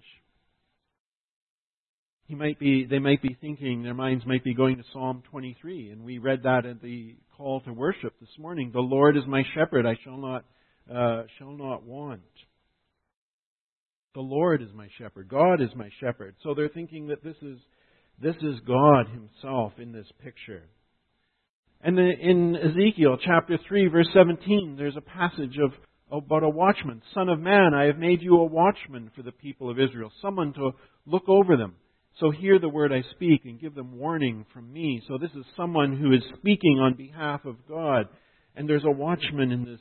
He 2.27 2.35
might 2.35 2.59
be, 2.59 2.85
they 2.85 2.99
might 2.99 3.21
be 3.21 3.37
thinking, 3.39 3.83
their 3.83 3.93
minds 3.93 4.25
might 4.25 4.43
be 4.43 4.53
going 4.53 4.77
to 4.77 4.83
Psalm 4.91 5.23
23, 5.31 5.91
and 5.91 6.03
we 6.03 6.17
read 6.17 6.43
that 6.43 6.65
at 6.65 6.81
the 6.81 7.15
call 7.37 7.61
to 7.61 7.71
worship 7.71 8.19
this 8.19 8.37
morning. 8.37 8.71
The 8.73 8.81
Lord 8.81 9.15
is 9.15 9.23
my 9.25 9.43
shepherd; 9.55 9.85
I 9.85 9.97
shall 10.03 10.17
not 10.17 10.43
uh, 10.93 11.23
shall 11.37 11.51
not 11.51 11.83
want. 11.83 12.21
The 14.13 14.19
Lord 14.19 14.61
is 14.61 14.67
my 14.75 14.89
shepherd. 14.97 15.29
God 15.29 15.61
is 15.61 15.69
my 15.73 15.89
shepherd. 16.01 16.35
So 16.43 16.53
they're 16.53 16.67
thinking 16.67 17.07
that 17.07 17.23
this 17.23 17.37
is 17.41 17.59
this 18.21 18.35
is 18.41 18.59
God 18.67 19.05
Himself 19.07 19.73
in 19.77 19.93
this 19.93 20.07
picture. 20.21 20.63
And 21.79 21.97
in 21.97 22.57
Ezekiel 22.57 23.19
chapter 23.23 23.57
3, 23.69 23.87
verse 23.87 24.09
17, 24.13 24.75
there's 24.77 24.97
a 24.97 25.01
passage 25.01 25.57
of 25.63 25.71
about 26.11 26.43
a 26.43 26.49
watchman. 26.49 27.01
Son 27.13 27.29
of 27.29 27.39
man, 27.39 27.73
I 27.73 27.85
have 27.85 27.97
made 27.97 28.21
you 28.21 28.37
a 28.37 28.45
watchman 28.45 29.11
for 29.15 29.21
the 29.21 29.31
people 29.31 29.69
of 29.69 29.79
Israel, 29.79 30.11
someone 30.21 30.51
to 30.53 30.71
look 31.05 31.29
over 31.29 31.55
them. 31.55 31.75
So 32.19 32.31
hear 32.31 32.57
the 32.57 32.69
word 32.69 32.91
I 32.91 33.03
speak 33.11 33.41
and 33.45 33.59
give 33.59 33.75
them 33.75 33.97
warning 33.97 34.45
from 34.51 34.71
me. 34.73 35.01
So 35.07 35.17
this 35.19 35.31
is 35.31 35.45
someone 35.55 35.95
who 35.95 36.13
is 36.13 36.23
speaking 36.39 36.79
on 36.79 36.95
behalf 36.95 37.45
of 37.45 37.55
God. 37.69 38.07
And 38.55 38.67
there's 38.67 38.85
a 38.85 38.91
watchman 38.91 39.51
in 39.51 39.65
this 39.65 39.79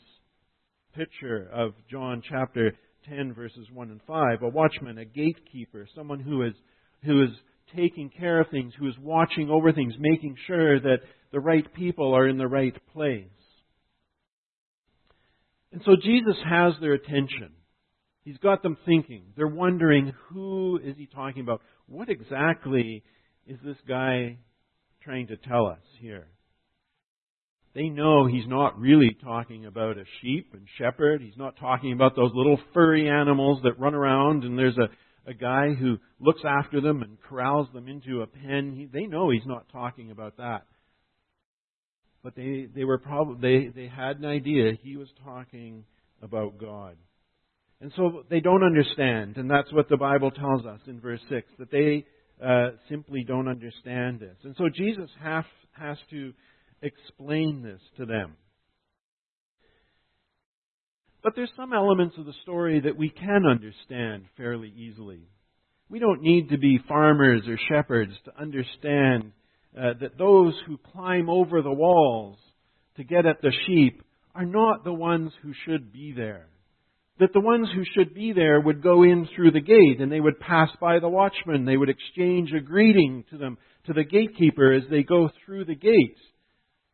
picture 0.94 1.48
of 1.52 1.72
John 1.90 2.22
chapter 2.28 2.72
10 3.08 3.32
verses 3.32 3.66
1 3.72 3.90
and 3.90 4.00
5. 4.06 4.42
A 4.42 4.48
watchman, 4.48 4.98
a 4.98 5.06
gatekeeper, 5.06 5.86
someone 5.94 6.20
who 6.20 6.42
is, 6.42 6.52
who 7.04 7.22
is 7.22 7.30
taking 7.74 8.10
care 8.10 8.40
of 8.40 8.50
things, 8.50 8.74
who 8.78 8.86
is 8.86 8.94
watching 9.00 9.48
over 9.48 9.72
things, 9.72 9.94
making 9.98 10.36
sure 10.46 10.78
that 10.78 10.98
the 11.32 11.40
right 11.40 11.72
people 11.74 12.14
are 12.14 12.28
in 12.28 12.36
the 12.36 12.46
right 12.46 12.76
place. 12.92 13.24
And 15.72 15.80
so 15.84 15.92
Jesus 16.02 16.36
has 16.48 16.74
their 16.80 16.92
attention. 16.92 17.52
He's 18.26 18.38
got 18.38 18.60
them 18.60 18.76
thinking. 18.84 19.22
They're 19.36 19.46
wondering 19.46 20.12
who 20.30 20.80
is 20.82 20.96
he 20.98 21.06
talking 21.06 21.42
about? 21.42 21.62
What 21.86 22.08
exactly 22.08 23.04
is 23.46 23.56
this 23.64 23.76
guy 23.86 24.38
trying 25.04 25.28
to 25.28 25.36
tell 25.36 25.66
us 25.66 25.78
here? 26.00 26.26
They 27.72 27.88
know 27.88 28.26
he's 28.26 28.48
not 28.48 28.80
really 28.80 29.16
talking 29.22 29.64
about 29.64 29.96
a 29.96 30.02
sheep 30.20 30.54
and 30.54 30.66
shepherd. 30.76 31.22
He's 31.22 31.36
not 31.36 31.56
talking 31.60 31.92
about 31.92 32.16
those 32.16 32.32
little 32.34 32.58
furry 32.74 33.08
animals 33.08 33.60
that 33.62 33.78
run 33.78 33.94
around 33.94 34.42
and 34.42 34.58
there's 34.58 34.76
a, 34.76 35.30
a 35.30 35.34
guy 35.34 35.74
who 35.78 35.98
looks 36.18 36.42
after 36.44 36.80
them 36.80 37.02
and 37.02 37.18
corrals 37.28 37.68
them 37.72 37.86
into 37.86 38.22
a 38.22 38.26
pen. 38.26 38.74
He, 38.76 38.86
they 38.86 39.06
know 39.06 39.30
he's 39.30 39.46
not 39.46 39.68
talking 39.70 40.10
about 40.10 40.38
that. 40.38 40.62
But 42.24 42.34
they, 42.34 42.66
they 42.74 42.82
were 42.82 42.98
probably, 42.98 43.68
they, 43.70 43.82
they 43.82 43.86
had 43.86 44.18
an 44.18 44.24
idea 44.24 44.72
he 44.82 44.96
was 44.96 45.10
talking 45.22 45.84
about 46.20 46.58
God. 46.58 46.96
And 47.80 47.92
so 47.94 48.24
they 48.30 48.40
don't 48.40 48.62
understand, 48.62 49.36
and 49.36 49.50
that's 49.50 49.72
what 49.72 49.88
the 49.88 49.98
Bible 49.98 50.30
tells 50.30 50.64
us 50.64 50.80
in 50.86 51.00
verse 51.00 51.20
6, 51.28 51.46
that 51.58 51.70
they 51.70 52.06
uh, 52.42 52.70
simply 52.88 53.22
don't 53.22 53.48
understand 53.48 54.20
this. 54.20 54.36
And 54.44 54.54
so 54.56 54.68
Jesus 54.74 55.10
have, 55.22 55.44
has 55.72 55.98
to 56.10 56.32
explain 56.80 57.62
this 57.62 57.80
to 57.98 58.06
them. 58.06 58.36
But 61.22 61.34
there's 61.34 61.50
some 61.56 61.72
elements 61.72 62.16
of 62.18 62.24
the 62.24 62.34
story 62.42 62.80
that 62.80 62.96
we 62.96 63.10
can 63.10 63.44
understand 63.44 64.24
fairly 64.36 64.72
easily. 64.76 65.28
We 65.90 65.98
don't 65.98 66.22
need 66.22 66.50
to 66.50 66.58
be 66.58 66.78
farmers 66.88 67.42
or 67.46 67.58
shepherds 67.68 68.12
to 68.24 68.40
understand 68.40 69.32
uh, 69.76 69.94
that 70.00 70.16
those 70.16 70.54
who 70.66 70.78
climb 70.92 71.28
over 71.28 71.60
the 71.60 71.72
walls 71.72 72.38
to 72.96 73.04
get 73.04 73.26
at 73.26 73.42
the 73.42 73.52
sheep 73.66 74.02
are 74.34 74.46
not 74.46 74.84
the 74.84 74.94
ones 74.94 75.32
who 75.42 75.52
should 75.64 75.92
be 75.92 76.12
there 76.12 76.46
that 77.18 77.32
the 77.32 77.40
ones 77.40 77.68
who 77.74 77.82
should 77.94 78.14
be 78.14 78.32
there 78.32 78.60
would 78.60 78.82
go 78.82 79.02
in 79.02 79.28
through 79.34 79.52
the 79.52 79.60
gate 79.60 80.00
and 80.00 80.12
they 80.12 80.20
would 80.20 80.38
pass 80.38 80.68
by 80.80 80.98
the 80.98 81.08
watchman. 81.08 81.64
They 81.64 81.76
would 81.76 81.88
exchange 81.88 82.52
a 82.52 82.60
greeting 82.60 83.24
to 83.30 83.38
them, 83.38 83.56
to 83.86 83.92
the 83.92 84.04
gatekeeper 84.04 84.72
as 84.72 84.82
they 84.90 85.02
go 85.02 85.30
through 85.44 85.64
the 85.64 85.74
gate. 85.74 86.18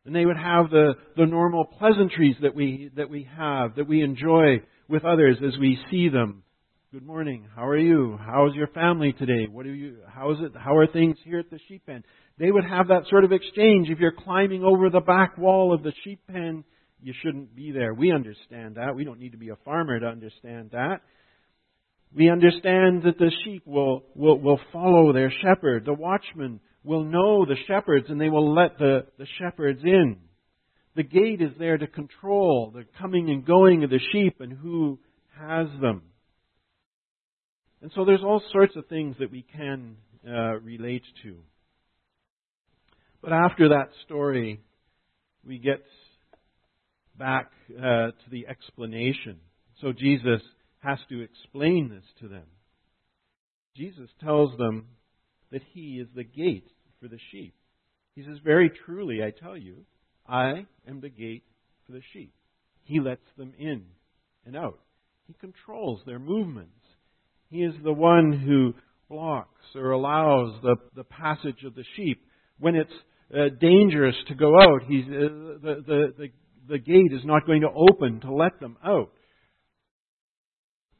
And 0.05 0.15
they 0.15 0.25
would 0.25 0.37
have 0.37 0.69
the, 0.69 0.93
the 1.17 1.25
normal 1.25 1.65
pleasantries 1.65 2.35
that 2.41 2.55
we, 2.55 2.91
that 2.95 3.09
we 3.09 3.27
have, 3.37 3.75
that 3.75 3.87
we 3.87 4.01
enjoy 4.01 4.61
with 4.87 5.05
others 5.05 5.37
as 5.45 5.57
we 5.59 5.77
see 5.91 6.09
them. 6.09 6.43
Good 6.91 7.05
morning. 7.05 7.47
How 7.55 7.65
are 7.67 7.77
you? 7.77 8.19
How's 8.23 8.53
your 8.53 8.67
family 8.67 9.13
today? 9.13 9.47
What 9.49 9.65
are 9.65 9.73
you, 9.73 9.97
how 10.07 10.31
is 10.31 10.37
it, 10.41 10.51
how 10.55 10.75
are 10.77 10.87
things 10.87 11.17
here 11.23 11.39
at 11.39 11.49
the 11.49 11.59
sheep 11.67 11.85
pen? 11.85 12.03
They 12.37 12.51
would 12.51 12.65
have 12.65 12.89
that 12.89 13.07
sort 13.09 13.23
of 13.23 13.31
exchange. 13.31 13.89
If 13.89 13.99
you're 13.99 14.11
climbing 14.11 14.63
over 14.63 14.89
the 14.89 14.99
back 14.99 15.37
wall 15.37 15.73
of 15.73 15.83
the 15.83 15.93
sheep 16.03 16.19
pen, 16.31 16.63
you 17.03 17.13
shouldn't 17.21 17.55
be 17.55 17.71
there. 17.71 17.93
We 17.93 18.11
understand 18.11 18.75
that. 18.75 18.95
We 18.95 19.03
don't 19.03 19.19
need 19.19 19.33
to 19.33 19.37
be 19.37 19.49
a 19.49 19.57
farmer 19.65 19.99
to 19.99 20.05
understand 20.05 20.71
that. 20.71 21.01
We 22.15 22.29
understand 22.29 23.03
that 23.03 23.17
the 23.17 23.31
sheep 23.43 23.63
will, 23.65 24.03
will, 24.15 24.39
will 24.39 24.59
follow 24.71 25.13
their 25.13 25.31
shepherd. 25.41 25.85
The 25.85 25.93
watchman 25.93 26.59
will 26.83 27.03
know 27.03 27.45
the 27.45 27.57
shepherds 27.67 28.07
and 28.09 28.21
they 28.21 28.29
will 28.29 28.53
let 28.53 28.77
the, 28.77 29.07
the 29.17 29.27
shepherds 29.39 29.81
in. 29.83 30.17
The 30.95 31.03
gate 31.03 31.41
is 31.41 31.51
there 31.57 31.77
to 31.77 31.87
control 31.87 32.71
the 32.73 32.85
coming 32.99 33.29
and 33.29 33.45
going 33.45 33.83
of 33.83 33.89
the 33.89 33.99
sheep 34.11 34.37
and 34.39 34.53
who 34.53 34.99
has 35.39 35.67
them. 35.81 36.03
And 37.81 37.91
so 37.95 38.05
there's 38.05 38.23
all 38.23 38.41
sorts 38.51 38.75
of 38.75 38.87
things 38.87 39.15
that 39.19 39.31
we 39.31 39.43
can 39.55 39.97
uh, 40.25 40.59
relate 40.61 41.03
to. 41.23 41.35
But 43.21 43.33
after 43.33 43.69
that 43.69 43.89
story, 44.05 44.61
we 45.45 45.57
get 45.57 45.83
back 47.17 47.51
uh, 47.77 47.81
to 47.81 48.29
the 48.31 48.47
explanation. 48.47 49.39
So 49.81 49.91
Jesus 49.91 50.41
has 50.79 50.99
to 51.09 51.21
explain 51.21 51.89
this 51.89 52.03
to 52.21 52.27
them. 52.27 52.45
Jesus 53.75 54.09
tells 54.23 54.57
them 54.57 54.87
that 55.51 55.61
he 55.73 55.99
is 55.99 56.07
the 56.15 56.23
gate 56.23 56.67
for 57.01 57.07
the 57.07 57.19
sheep. 57.31 57.55
He 58.15 58.23
says, 58.23 58.37
Very 58.43 58.71
truly, 58.85 59.23
I 59.23 59.31
tell 59.31 59.57
you, 59.57 59.85
I 60.27 60.65
am 60.87 61.01
the 61.01 61.09
gate 61.09 61.43
for 61.85 61.93
the 61.93 62.01
sheep. 62.13 62.33
He 62.83 62.99
lets 62.99 63.25
them 63.37 63.53
in 63.57 63.83
and 64.45 64.55
out. 64.55 64.79
He 65.27 65.33
controls 65.33 66.01
their 66.05 66.19
movements. 66.19 66.71
He 67.49 67.63
is 67.63 67.73
the 67.83 67.93
one 67.93 68.33
who 68.33 68.73
blocks 69.09 69.75
or 69.75 69.91
allows 69.91 70.59
the, 70.61 70.75
the 70.95 71.03
passage 71.03 71.63
of 71.65 71.75
the 71.75 71.85
sheep. 71.95 72.25
When 72.59 72.75
it's 72.75 72.91
uh, 73.33 73.49
dangerous 73.59 74.15
to 74.27 74.35
go 74.35 74.59
out, 74.59 74.83
he's, 74.87 75.05
uh, 75.05 75.61
the, 75.61 75.83
the, 75.85 76.13
the, 76.17 76.27
the 76.67 76.79
gate 76.79 77.11
is 77.11 77.25
not 77.25 77.45
going 77.45 77.61
to 77.61 77.69
open 77.69 78.21
to 78.21 78.33
let 78.33 78.59
them 78.59 78.77
out. 78.85 79.11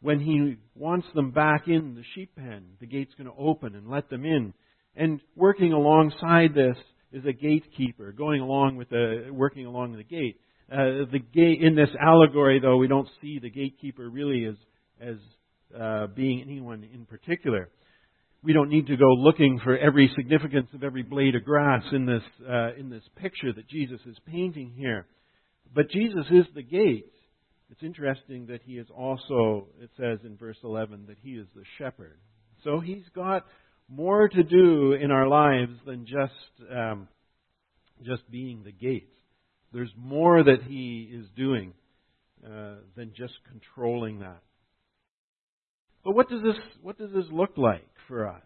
When 0.01 0.19
he 0.19 0.57
wants 0.75 1.07
them 1.15 1.31
back 1.31 1.67
in 1.67 1.95
the 1.95 2.03
sheep 2.13 2.35
pen, 2.35 2.63
the 2.81 2.87
gate's 2.87 3.13
going 3.15 3.29
to 3.29 3.37
open 3.37 3.75
and 3.75 3.89
let 3.89 4.09
them 4.09 4.25
in. 4.25 4.53
And 4.95 5.21
working 5.35 5.71
alongside 5.71 6.53
this 6.53 6.75
is 7.13 7.23
a 7.25 7.31
gatekeeper, 7.31 8.11
going 8.11 8.41
along 8.41 8.75
with 8.75 8.89
the, 8.89 9.27
working 9.31 9.65
along 9.65 9.95
the 9.95 10.03
gate. 10.03 10.39
Uh, 10.71 11.05
the 11.11 11.19
gate 11.33 11.61
in 11.61 11.75
this 11.75 11.89
allegory, 12.01 12.59
though, 12.59 12.77
we 12.77 12.87
don't 12.87 13.07
see 13.21 13.39
the 13.39 13.49
gatekeeper 13.49 14.09
really 14.09 14.45
as 14.45 14.55
as 15.01 15.17
uh, 15.79 16.07
being 16.07 16.41
anyone 16.41 16.87
in 16.93 17.05
particular. 17.05 17.69
We 18.43 18.53
don't 18.53 18.69
need 18.69 18.87
to 18.87 18.97
go 18.97 19.13
looking 19.13 19.59
for 19.63 19.77
every 19.77 20.11
significance 20.15 20.67
of 20.73 20.83
every 20.83 21.03
blade 21.03 21.35
of 21.35 21.43
grass 21.43 21.83
in 21.91 22.05
this 22.05 22.23
uh, 22.47 22.73
in 22.77 22.89
this 22.89 23.03
picture 23.15 23.53
that 23.53 23.67
Jesus 23.67 23.99
is 24.05 24.17
painting 24.25 24.73
here. 24.75 25.05
But 25.73 25.89
Jesus 25.89 26.25
is 26.31 26.45
the 26.53 26.63
gate. 26.63 27.11
It's 27.71 27.81
interesting 27.81 28.47
that 28.47 28.61
he 28.63 28.73
is 28.73 28.87
also, 28.95 29.67
it 29.81 29.89
says 29.97 30.19
in 30.23 30.37
verse 30.37 30.57
11, 30.63 31.05
that 31.07 31.17
he 31.23 31.31
is 31.31 31.47
the 31.55 31.63
shepherd. 31.77 32.19
So 32.63 32.79
he's 32.79 33.05
got 33.15 33.45
more 33.89 34.29
to 34.29 34.43
do 34.43 34.93
in 34.93 35.11
our 35.11 35.27
lives 35.27 35.73
than 35.85 36.05
just 36.05 36.71
um, 36.71 37.07
just 38.05 38.29
being 38.29 38.63
the 38.63 38.71
gate. 38.71 39.09
There's 39.71 39.91
more 39.97 40.43
that 40.43 40.63
he 40.67 41.09
is 41.11 41.25
doing 41.35 41.73
uh, 42.45 42.75
than 42.95 43.13
just 43.15 43.33
controlling 43.49 44.19
that. 44.19 44.41
But 46.03 46.15
what 46.15 46.29
does 46.29 46.43
this 46.43 46.55
what 46.81 46.97
does 46.97 47.11
this 47.13 47.25
look 47.31 47.57
like 47.57 47.87
for 48.07 48.27
us? 48.27 48.41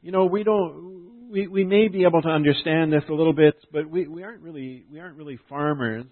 You 0.00 0.12
know, 0.12 0.26
we 0.26 0.44
don't 0.44 1.13
we, 1.34 1.48
we 1.48 1.64
may 1.64 1.88
be 1.88 2.04
able 2.04 2.22
to 2.22 2.28
understand 2.28 2.92
this 2.92 3.02
a 3.08 3.12
little 3.12 3.32
bit, 3.32 3.56
but 3.72 3.90
we, 3.90 4.06
we 4.06 4.22
aren't 4.22 4.40
really 4.40 4.84
we 4.90 5.00
aren't 5.00 5.16
really 5.16 5.36
farmers. 5.48 6.06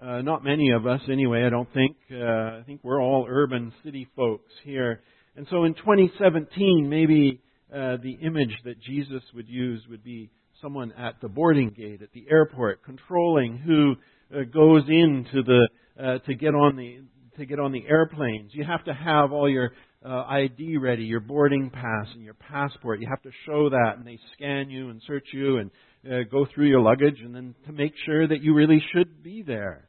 Uh, 0.00 0.20
not 0.20 0.44
many 0.44 0.72
of 0.72 0.86
us, 0.86 1.00
anyway. 1.10 1.42
I 1.44 1.48
don't 1.48 1.72
think. 1.72 1.96
Uh, 2.12 2.16
I 2.16 2.62
think 2.66 2.80
we're 2.82 3.02
all 3.02 3.26
urban 3.26 3.72
city 3.82 4.06
folks 4.14 4.52
here. 4.64 5.00
And 5.36 5.46
so, 5.48 5.64
in 5.64 5.72
2017, 5.72 6.86
maybe 6.86 7.40
uh, 7.72 7.96
the 8.02 8.18
image 8.20 8.54
that 8.64 8.78
Jesus 8.82 9.22
would 9.34 9.48
use 9.48 9.82
would 9.88 10.04
be 10.04 10.30
someone 10.60 10.92
at 10.92 11.14
the 11.22 11.28
boarding 11.28 11.70
gate 11.70 12.02
at 12.02 12.12
the 12.12 12.26
airport, 12.30 12.84
controlling 12.84 13.56
who 13.56 13.94
uh, 14.36 14.44
goes 14.52 14.82
into 14.86 15.42
the 15.44 15.68
uh, 15.98 16.18
to 16.26 16.34
get 16.34 16.54
on 16.54 16.76
the 16.76 17.00
to 17.38 17.46
get 17.46 17.58
on 17.58 17.72
the 17.72 17.86
airplanes. 17.88 18.50
You 18.52 18.64
have 18.64 18.84
to 18.84 18.92
have 18.92 19.32
all 19.32 19.48
your 19.48 19.72
uh, 20.08 20.24
ID 20.26 20.78
ready, 20.78 21.04
your 21.04 21.20
boarding 21.20 21.70
pass 21.70 22.06
and 22.14 22.24
your 22.24 22.34
passport. 22.34 23.00
You 23.00 23.08
have 23.10 23.22
to 23.22 23.30
show 23.44 23.68
that, 23.68 23.94
and 23.98 24.06
they 24.06 24.18
scan 24.34 24.70
you 24.70 24.88
and 24.88 25.02
search 25.06 25.26
you 25.32 25.58
and 25.58 25.70
uh, 26.06 26.22
go 26.30 26.46
through 26.54 26.68
your 26.68 26.80
luggage, 26.80 27.20
and 27.22 27.34
then 27.34 27.54
to 27.66 27.72
make 27.72 27.92
sure 28.06 28.26
that 28.26 28.42
you 28.42 28.54
really 28.54 28.82
should 28.92 29.22
be 29.22 29.42
there. 29.42 29.88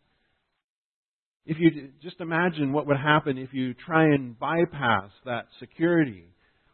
If 1.45 1.57
you 1.57 1.89
just 2.03 2.19
imagine 2.19 2.73
what 2.73 2.85
would 2.88 2.97
happen 2.97 3.38
if 3.38 3.53
you 3.53 3.73
try 3.73 4.03
and 4.03 4.38
bypass 4.38 5.09
that 5.25 5.47
security, 5.59 6.25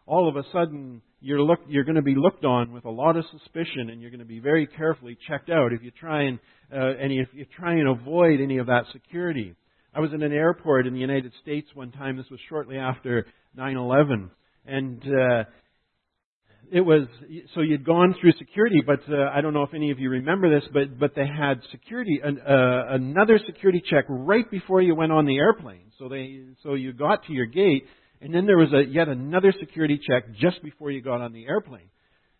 all 0.07 0.27
of 0.27 0.35
a 0.35 0.43
sudden 0.51 1.01
you're 1.21 1.41
look, 1.41 1.59
you're 1.67 1.83
going 1.83 1.95
to 1.95 2.01
be 2.01 2.15
looked 2.15 2.45
on 2.45 2.73
with 2.73 2.85
a 2.85 2.89
lot 2.89 3.15
of 3.15 3.25
suspicion, 3.31 3.89
and 3.91 4.01
you're 4.01 4.11
going 4.11 4.19
to 4.19 4.25
be 4.25 4.39
very 4.39 4.65
carefully 4.65 5.17
checked 5.27 5.49
out 5.49 5.71
if 5.71 5.83
you 5.83 5.91
try 5.91 6.23
and 6.23 6.39
uh, 6.73 6.97
and 6.99 7.13
if 7.13 7.27
you 7.33 7.45
try 7.57 7.73
and 7.73 7.87
avoid 7.87 8.41
any 8.41 8.57
of 8.57 8.67
that 8.67 8.85
security. 8.91 9.55
I 9.95 10.01
was 10.01 10.11
in 10.11 10.21
an 10.23 10.33
airport 10.33 10.87
in 10.87 10.93
the 10.93 10.99
United 10.99 11.31
States 11.41 11.69
one 11.73 11.91
time. 11.91 12.17
This 12.17 12.29
was 12.29 12.39
shortly 12.49 12.77
after 12.77 13.25
9/11, 13.57 14.29
and 14.65 15.01
uh, 15.01 15.43
it 16.69 16.81
was 16.81 17.07
so 17.53 17.61
you'd 17.61 17.85
gone 17.85 18.13
through 18.19 18.33
security, 18.33 18.81
but 18.85 18.99
uh, 19.09 19.29
I 19.33 19.39
don't 19.39 19.53
know 19.53 19.63
if 19.63 19.73
any 19.73 19.91
of 19.91 19.99
you 19.99 20.09
remember 20.09 20.53
this, 20.53 20.67
but 20.73 20.99
but 20.99 21.15
they 21.15 21.25
had 21.25 21.61
security 21.71 22.19
an, 22.21 22.41
uh, 22.41 22.87
another 22.89 23.39
security 23.45 23.81
check 23.89 24.03
right 24.09 24.49
before 24.51 24.81
you 24.81 24.95
went 24.95 25.13
on 25.13 25.25
the 25.25 25.37
airplane. 25.37 25.91
So 25.97 26.09
they 26.09 26.41
so 26.61 26.73
you 26.73 26.91
got 26.91 27.25
to 27.27 27.33
your 27.33 27.45
gate, 27.45 27.85
and 28.19 28.35
then 28.35 28.45
there 28.45 28.57
was 28.57 28.73
a 28.73 28.83
yet 28.83 29.07
another 29.07 29.53
security 29.61 29.97
check 30.05 30.25
just 30.37 30.61
before 30.61 30.91
you 30.91 31.01
got 31.01 31.21
on 31.21 31.31
the 31.31 31.45
airplane. 31.45 31.89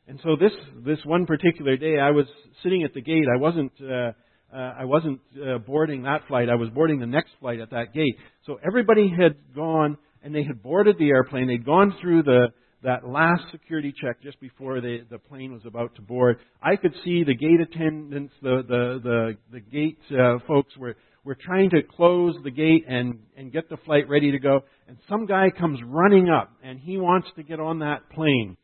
And 0.10 0.20
so 0.24 0.36
this 0.36 0.52
this 0.86 1.00
one 1.06 1.26
particular 1.26 1.78
day, 1.78 2.00
I 2.00 2.12
was 2.12 2.26
sitting 2.64 2.84
at 2.84 2.94
the 2.94 3.02
gate. 3.02 3.24
I 3.34 3.40
wasn't. 3.40 3.72
Uh, 3.82 4.12
uh, 4.56 4.74
I 4.80 4.86
wasn't 4.86 5.20
uh, 5.36 5.58
boarding 5.58 6.04
that 6.04 6.22
flight. 6.28 6.50
I 6.50 6.56
was 6.56 6.70
boarding 6.70 7.00
the 7.00 7.06
next 7.06 7.32
flight 7.40 7.60
at 7.60 7.72
that 7.72 7.94
gate. 7.94 8.16
So 8.46 8.58
everybody 8.66 9.10
had 9.10 9.36
gone 9.54 9.98
and 10.24 10.34
they 10.34 10.44
had 10.44 10.64
boarded 10.64 10.98
the 10.98 11.10
airplane. 11.10 11.48
They'd 11.48 11.66
gone 11.66 11.94
through 12.02 12.24
the 12.24 12.48
that 12.84 13.08
last 13.08 13.42
security 13.52 13.94
check 14.00 14.22
just 14.22 14.40
before 14.40 14.80
the 14.80 15.00
the 15.10 15.18
plane 15.18 15.52
was 15.52 15.64
about 15.66 15.96
to 15.96 16.02
board. 16.02 16.38
I 16.62 16.76
could 16.76 16.94
see 17.04 17.24
the 17.24 17.36
gate 17.36 17.60
attendants, 17.60 18.34
the 18.42 18.64
the 18.68 19.00
the, 19.04 19.38
the 19.52 19.60
gate 19.60 19.98
uh, 20.12 20.38
folks 20.48 20.76
were 20.78 20.96
were 21.24 21.36
trying 21.36 21.72
to 21.72 21.82
close 21.82 22.36
the 22.44 22.52
gate 22.52 22.86
and 22.88 23.20
and 23.36 23.52
get 23.52 23.70
the 23.70 23.78
flight 23.86 24.08
ready 24.08 24.32
to 24.32 24.40
go. 24.40 24.62
And 24.88 24.98
some 25.10 25.26
guy 25.26 25.50
comes 25.50 25.80
running 25.84 26.30
up 26.30 26.52
and 26.64 26.80
he 26.80 26.98
wants 26.98 27.28
to 27.36 27.44
get 27.44 27.60
on 27.60 27.80
that 27.80 28.10
plane. 28.12 28.56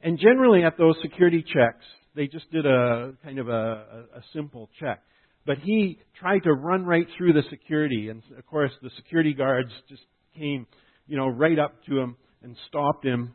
And 0.00 0.18
generally 0.18 0.64
at 0.64 0.76
those 0.76 0.96
security 1.02 1.42
checks, 1.42 1.84
they 2.14 2.26
just 2.26 2.50
did 2.50 2.64
a 2.66 3.12
kind 3.24 3.38
of 3.38 3.48
a, 3.48 4.06
a, 4.16 4.20
simple 4.32 4.68
check. 4.80 5.02
But 5.46 5.58
he 5.58 5.98
tried 6.18 6.40
to 6.44 6.52
run 6.52 6.84
right 6.86 7.06
through 7.16 7.32
the 7.32 7.42
security, 7.50 8.08
and 8.08 8.22
of 8.38 8.46
course 8.46 8.70
the 8.82 8.90
security 8.96 9.34
guards 9.34 9.70
just 9.88 10.02
came, 10.36 10.66
you 11.06 11.16
know, 11.16 11.28
right 11.28 11.58
up 11.58 11.74
to 11.86 11.98
him 11.98 12.16
and 12.42 12.56
stopped 12.68 13.04
him. 13.04 13.34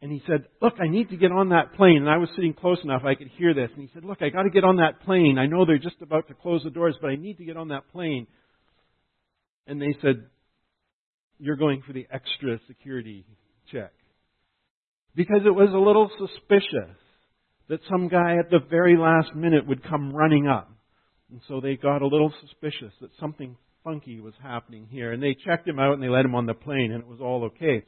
And 0.00 0.12
he 0.12 0.22
said, 0.26 0.46
"Look, 0.62 0.74
I 0.80 0.88
need 0.88 1.10
to 1.10 1.16
get 1.16 1.32
on 1.32 1.48
that 1.48 1.74
plane." 1.74 1.98
And 1.98 2.08
I 2.08 2.18
was 2.18 2.28
sitting 2.36 2.54
close 2.54 2.78
enough 2.84 3.02
I 3.04 3.16
could 3.16 3.28
hear 3.36 3.52
this. 3.52 3.70
And 3.74 3.82
he 3.82 3.90
said, 3.92 4.04
"Look, 4.04 4.22
I 4.22 4.28
got 4.28 4.44
to 4.44 4.50
get 4.50 4.64
on 4.64 4.76
that 4.76 5.00
plane. 5.00 5.38
I 5.38 5.46
know 5.46 5.66
they're 5.66 5.78
just 5.78 6.00
about 6.00 6.28
to 6.28 6.34
close 6.34 6.62
the 6.62 6.70
doors, 6.70 6.96
but 7.00 7.10
I 7.10 7.16
need 7.16 7.38
to 7.38 7.44
get 7.44 7.56
on 7.56 7.68
that 7.68 7.88
plane." 7.90 8.28
And 9.66 9.82
they 9.82 9.96
said, 10.00 10.24
"You're 11.38 11.56
going 11.56 11.82
for 11.82 11.92
the 11.92 12.06
extra 12.10 12.60
security 12.68 13.26
check." 13.72 13.92
Because 15.16 15.40
it 15.44 15.54
was 15.54 15.70
a 15.74 15.78
little 15.78 16.10
suspicious 16.16 16.96
that 17.68 17.80
some 17.90 18.08
guy 18.08 18.36
at 18.38 18.50
the 18.50 18.60
very 18.70 18.96
last 18.96 19.34
minute 19.34 19.66
would 19.66 19.82
come 19.88 20.12
running 20.12 20.48
up. 20.48 20.70
And 21.30 21.40
so 21.48 21.60
they 21.60 21.76
got 21.76 22.02
a 22.02 22.06
little 22.06 22.32
suspicious 22.40 22.92
that 23.00 23.10
something 23.20 23.56
funky 23.84 24.20
was 24.20 24.34
happening 24.42 24.86
here. 24.90 25.12
And 25.12 25.22
they 25.22 25.36
checked 25.46 25.68
him 25.68 25.78
out 25.78 25.94
and 25.94 26.02
they 26.02 26.08
let 26.08 26.24
him 26.24 26.34
on 26.34 26.46
the 26.46 26.54
plane 26.54 26.92
and 26.92 27.02
it 27.02 27.08
was 27.08 27.20
all 27.20 27.44
okay. 27.44 27.84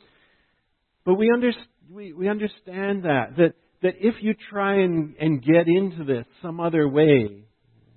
But 1.05 1.15
we, 1.15 1.31
under, 1.33 1.51
we, 1.91 2.13
we 2.13 2.29
understand 2.29 3.05
that, 3.05 3.37
that, 3.39 3.55
that 3.83 3.95
if 4.01 4.17
you 4.21 4.35
try 4.51 4.83
and, 4.83 5.15
and 5.19 5.43
get 5.43 5.67
into 5.67 6.05
this 6.05 6.27
some 6.43 6.61
other 6.61 6.87
way, 6.87 7.45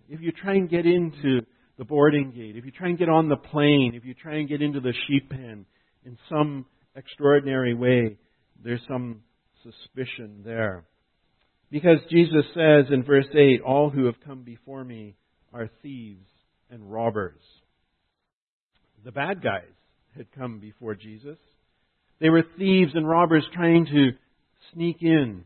if 0.10 0.22
you 0.22 0.32
try 0.32 0.54
and 0.54 0.70
get 0.70 0.86
into 0.86 1.42
the 1.78 1.84
boarding 1.84 2.32
gate, 2.32 2.56
if 2.56 2.64
you 2.64 2.72
try 2.72 2.88
and 2.88 2.98
get 2.98 3.10
on 3.10 3.28
the 3.28 3.36
plane, 3.36 3.94
if 3.96 4.06
you 4.06 4.14
try 4.14 4.36
and 4.36 4.48
get 4.48 4.62
into 4.62 4.80
the 4.80 4.94
sheep 5.08 5.30
pen 5.30 5.66
in 6.06 6.18
some 6.30 6.66
extraordinary 6.96 7.74
way, 7.74 8.18
there's 8.64 8.82
some 8.88 9.22
suspicion 9.64 10.42
there. 10.46 10.86
Because 11.74 11.98
Jesus 12.12 12.46
says 12.54 12.86
in 12.92 13.04
verse 13.04 13.26
8, 13.34 13.62
All 13.62 13.90
who 13.90 14.06
have 14.06 14.22
come 14.24 14.44
before 14.44 14.84
me 14.84 15.16
are 15.52 15.72
thieves 15.82 16.30
and 16.70 16.94
robbers. 16.94 17.42
The 19.04 19.12
bad 19.12 19.42
guys 19.42 19.74
had 20.16 20.32
come 20.34 20.60
before 20.60 20.94
Jesus. 20.94 21.40
They 22.22 22.30
were 22.30 22.44
thieves 22.60 22.92
and 22.94 23.10
robbers 23.10 23.44
trying 23.56 23.88
to 23.88 24.12
sneak 24.72 24.98
in 25.02 25.46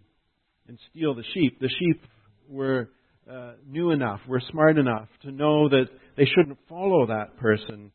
and 0.68 0.78
steal 0.92 1.16
the 1.16 1.24
sheep. 1.34 1.62
The 1.62 1.70
sheep 1.80 2.04
were 2.50 2.90
uh, 3.32 3.54
new 3.66 3.92
enough, 3.92 4.20
were 4.28 4.42
smart 4.52 4.78
enough 4.78 5.08
to 5.22 5.32
know 5.32 5.70
that 5.70 5.86
they 6.18 6.26
shouldn't 6.26 6.60
follow 6.68 7.08
that 7.08 7.38
person, 7.38 7.94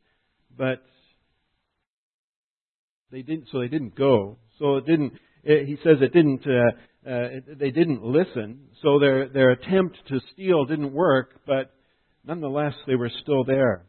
but 0.57 0.83
they 3.11 3.21
didn't. 3.21 3.49
So 3.53 3.61
they 3.61 3.69
didn't 3.69 3.95
go. 3.95 4.39
So 4.59 4.77
it 4.77 4.87
didn't. 4.87 5.13
It, 5.43 5.67
he 5.67 5.77
says 5.77 5.99
it 6.01 6.13
didn't. 6.13 6.47
Uh, 6.47 7.09
uh, 7.09 7.29
they 7.59 7.71
didn't 7.71 8.05
listen, 8.05 8.69
so 8.81 8.99
their 9.01 9.29
their 9.29 9.51
attempt 9.51 9.99
to 10.09 10.21
steal 10.33 10.65
didn't 10.65 10.93
work, 10.93 11.41
but 11.47 11.75
nonetheless 12.25 12.75
they 12.87 12.95
were 12.95 13.11
still 13.23 13.45
there. 13.45 13.85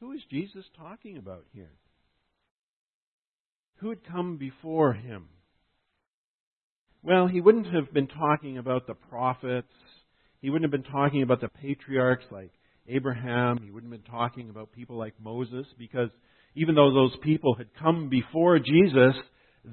Who 0.00 0.12
is 0.12 0.20
Jesus 0.30 0.64
talking 0.76 1.16
about 1.16 1.44
here? 1.52 1.72
Who 3.76 3.90
had 3.90 4.04
come 4.04 4.36
before 4.36 4.92
him? 4.92 5.28
Well, 7.02 7.28
he 7.28 7.40
wouldn't 7.40 7.72
have 7.72 7.92
been 7.92 8.08
talking 8.08 8.58
about 8.58 8.86
the 8.86 8.94
prophets. 8.94 9.72
He 10.40 10.50
wouldn't 10.50 10.72
have 10.72 10.82
been 10.82 10.92
talking 10.92 11.22
about 11.22 11.40
the 11.40 11.48
patriarchs 11.48 12.24
like 12.30 12.50
Abraham. 12.88 13.58
He 13.62 13.70
wouldn't 13.70 13.92
have 13.92 14.02
been 14.02 14.10
talking 14.10 14.50
about 14.50 14.72
people 14.72 14.96
like 14.96 15.14
Moses 15.20 15.66
because 15.78 16.10
even 16.54 16.74
though 16.74 16.92
those 16.92 17.16
people 17.22 17.54
had 17.54 17.68
come 17.80 18.08
before 18.08 18.58
Jesus, 18.58 19.14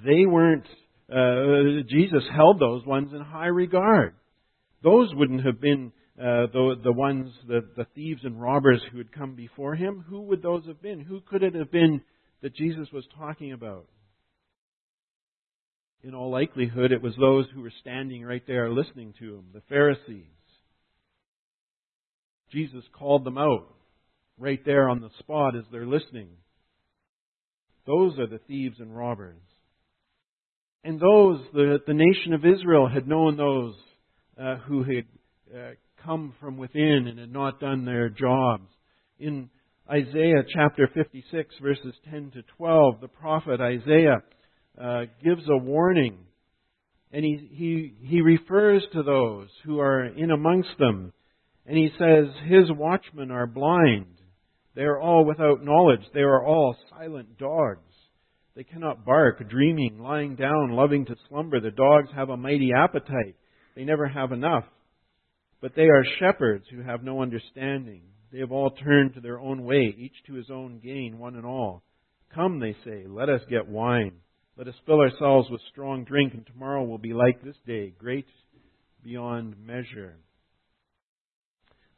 they 0.04 0.26
weren't 0.26 0.68
uh, 1.12 1.84
Jesus 1.88 2.24
held 2.36 2.60
those 2.60 2.86
ones 2.86 3.12
in 3.14 3.22
high 3.22 3.48
regard. 3.48 4.16
Those 4.84 5.10
wouldn't 5.14 5.46
have 5.46 5.62
been 5.62 5.92
uh, 6.20 6.48
the, 6.52 6.76
the 6.84 6.92
ones, 6.92 7.32
the, 7.48 7.62
the 7.76 7.86
thieves 7.94 8.22
and 8.24 8.42
robbers 8.42 8.82
who 8.92 8.98
had 8.98 9.12
come 9.12 9.36
before 9.36 9.76
him. 9.76 10.04
Who 10.10 10.22
would 10.24 10.42
those 10.42 10.66
have 10.68 10.82
been? 10.82 11.02
Who 11.02 11.22
could 11.22 11.44
it 11.44 11.54
have 11.56 11.72
been 11.72 12.02
that 12.42 12.56
Jesus 12.56 12.88
was 12.92 13.06
talking 13.18 13.52
about? 13.52 13.88
In 16.04 16.14
all 16.14 16.32
likelihood, 16.32 16.92
it 16.92 17.02
was 17.02 17.16
those 17.20 17.46
who 17.54 17.62
were 17.62 17.74
standing 17.82 18.24
right 18.24 18.44
there 18.48 18.72
listening 18.72 19.14
to 19.20 19.36
him, 19.36 19.46
the 19.54 19.62
Pharisees. 19.70 20.26
Jesus 22.52 22.84
called 22.94 23.24
them 23.24 23.38
out 23.38 23.68
right 24.38 24.64
there 24.66 24.88
on 24.88 25.02
the 25.02 25.10
spot 25.20 25.56
as 25.56 25.64
they're 25.72 25.86
listening. 25.86 26.30
Those 27.86 28.18
are 28.20 28.28
the 28.28 28.40
thieves 28.48 28.80
and 28.80 28.96
robbers. 28.96 29.42
And 30.86 31.00
those, 31.00 31.40
the, 31.52 31.80
the 31.88 31.96
nation 31.96 32.34
of 32.34 32.46
Israel 32.46 32.88
had 32.88 33.08
known 33.08 33.38
those 33.38 33.74
uh, 34.40 34.58
who 34.68 34.84
had 34.84 35.06
uh, 35.52 35.72
come 36.06 36.36
from 36.40 36.58
within 36.58 37.08
and 37.10 37.18
had 37.18 37.34
not 37.34 37.60
done 37.60 37.86
their 37.86 38.08
jobs. 38.10 38.68
In 39.20 39.50
Isaiah 39.90 40.44
chapter 40.54 40.88
56, 40.94 41.56
verses 41.60 41.96
10 42.12 42.34
to 42.36 42.44
12, 42.58 43.02
the 43.02 43.08
prophet 43.08 43.60
Isaiah 43.62 44.22
uh, 44.80 45.06
gives 45.24 45.42
a 45.50 45.58
warning. 45.58 46.20
And 47.12 47.26
he, 47.26 47.50
he, 47.52 47.94
he 48.08 48.22
refers 48.22 48.84
to 48.94 49.02
those 49.02 49.48
who 49.66 49.80
are 49.80 50.06
in 50.06 50.30
amongst 50.30 50.78
them. 50.78 51.14
And 51.66 51.76
he 51.76 51.90
says, 51.98 52.28
His 52.48 52.70
watchmen 52.70 53.32
are 53.32 53.48
blind. 53.48 54.06
They 54.76 54.84
are 54.84 55.02
all 55.02 55.26
without 55.26 55.64
knowledge. 55.64 56.06
They 56.14 56.22
are 56.22 56.46
all 56.46 56.76
silent 56.92 57.40
dogs. 57.40 57.80
They 58.56 58.64
cannot 58.64 59.06
bark, 59.06 59.48
dreaming, 59.50 60.00
lying 60.00 60.36
down, 60.36 60.72
loving 60.72 61.06
to 61.06 61.16
slumber. 61.28 61.60
The 61.60 61.72
dogs 61.72 62.10
have 62.16 62.30
a 62.30 62.38
mighty 62.38 62.72
appetite. 62.74 63.36
They 63.76 63.84
never 63.84 64.08
have 64.08 64.32
enough. 64.32 64.64
But 65.62 65.76
they 65.76 65.84
are 65.84 66.06
shepherds 66.20 66.66
who 66.72 66.82
have 66.82 67.04
no 67.04 67.22
understanding. 67.22 68.04
They 68.32 68.40
have 68.40 68.52
all 68.52 68.72
turned 68.72 69.14
to 69.16 69.22
their 69.22 69.40
own 69.40 69.66
way, 69.66 69.94
each 69.98 70.16
to 70.28 70.34
his 70.34 70.50
own 70.50 70.80
gain, 70.84 71.18
one 71.18 71.36
and 71.36 71.46
all. 71.46 71.84
Come, 72.34 72.60
they 72.60 72.76
say, 72.86 73.06
let 73.08 73.30
us 73.30 73.42
get 73.50 73.68
wine. 73.68 74.14
Let 74.58 74.68
us 74.68 74.76
fill 74.86 75.02
ourselves 75.02 75.50
with 75.50 75.62
strong 75.72 76.06
drink, 76.06 76.34
and 76.34 76.46
tomorrow 76.46 76.84
will 76.84 76.98
be 76.98 77.14
like 77.14 77.44
this 77.44 77.56
day, 77.68 77.94
great 77.98 78.26
beyond 79.04 79.56
measure. 79.66 80.16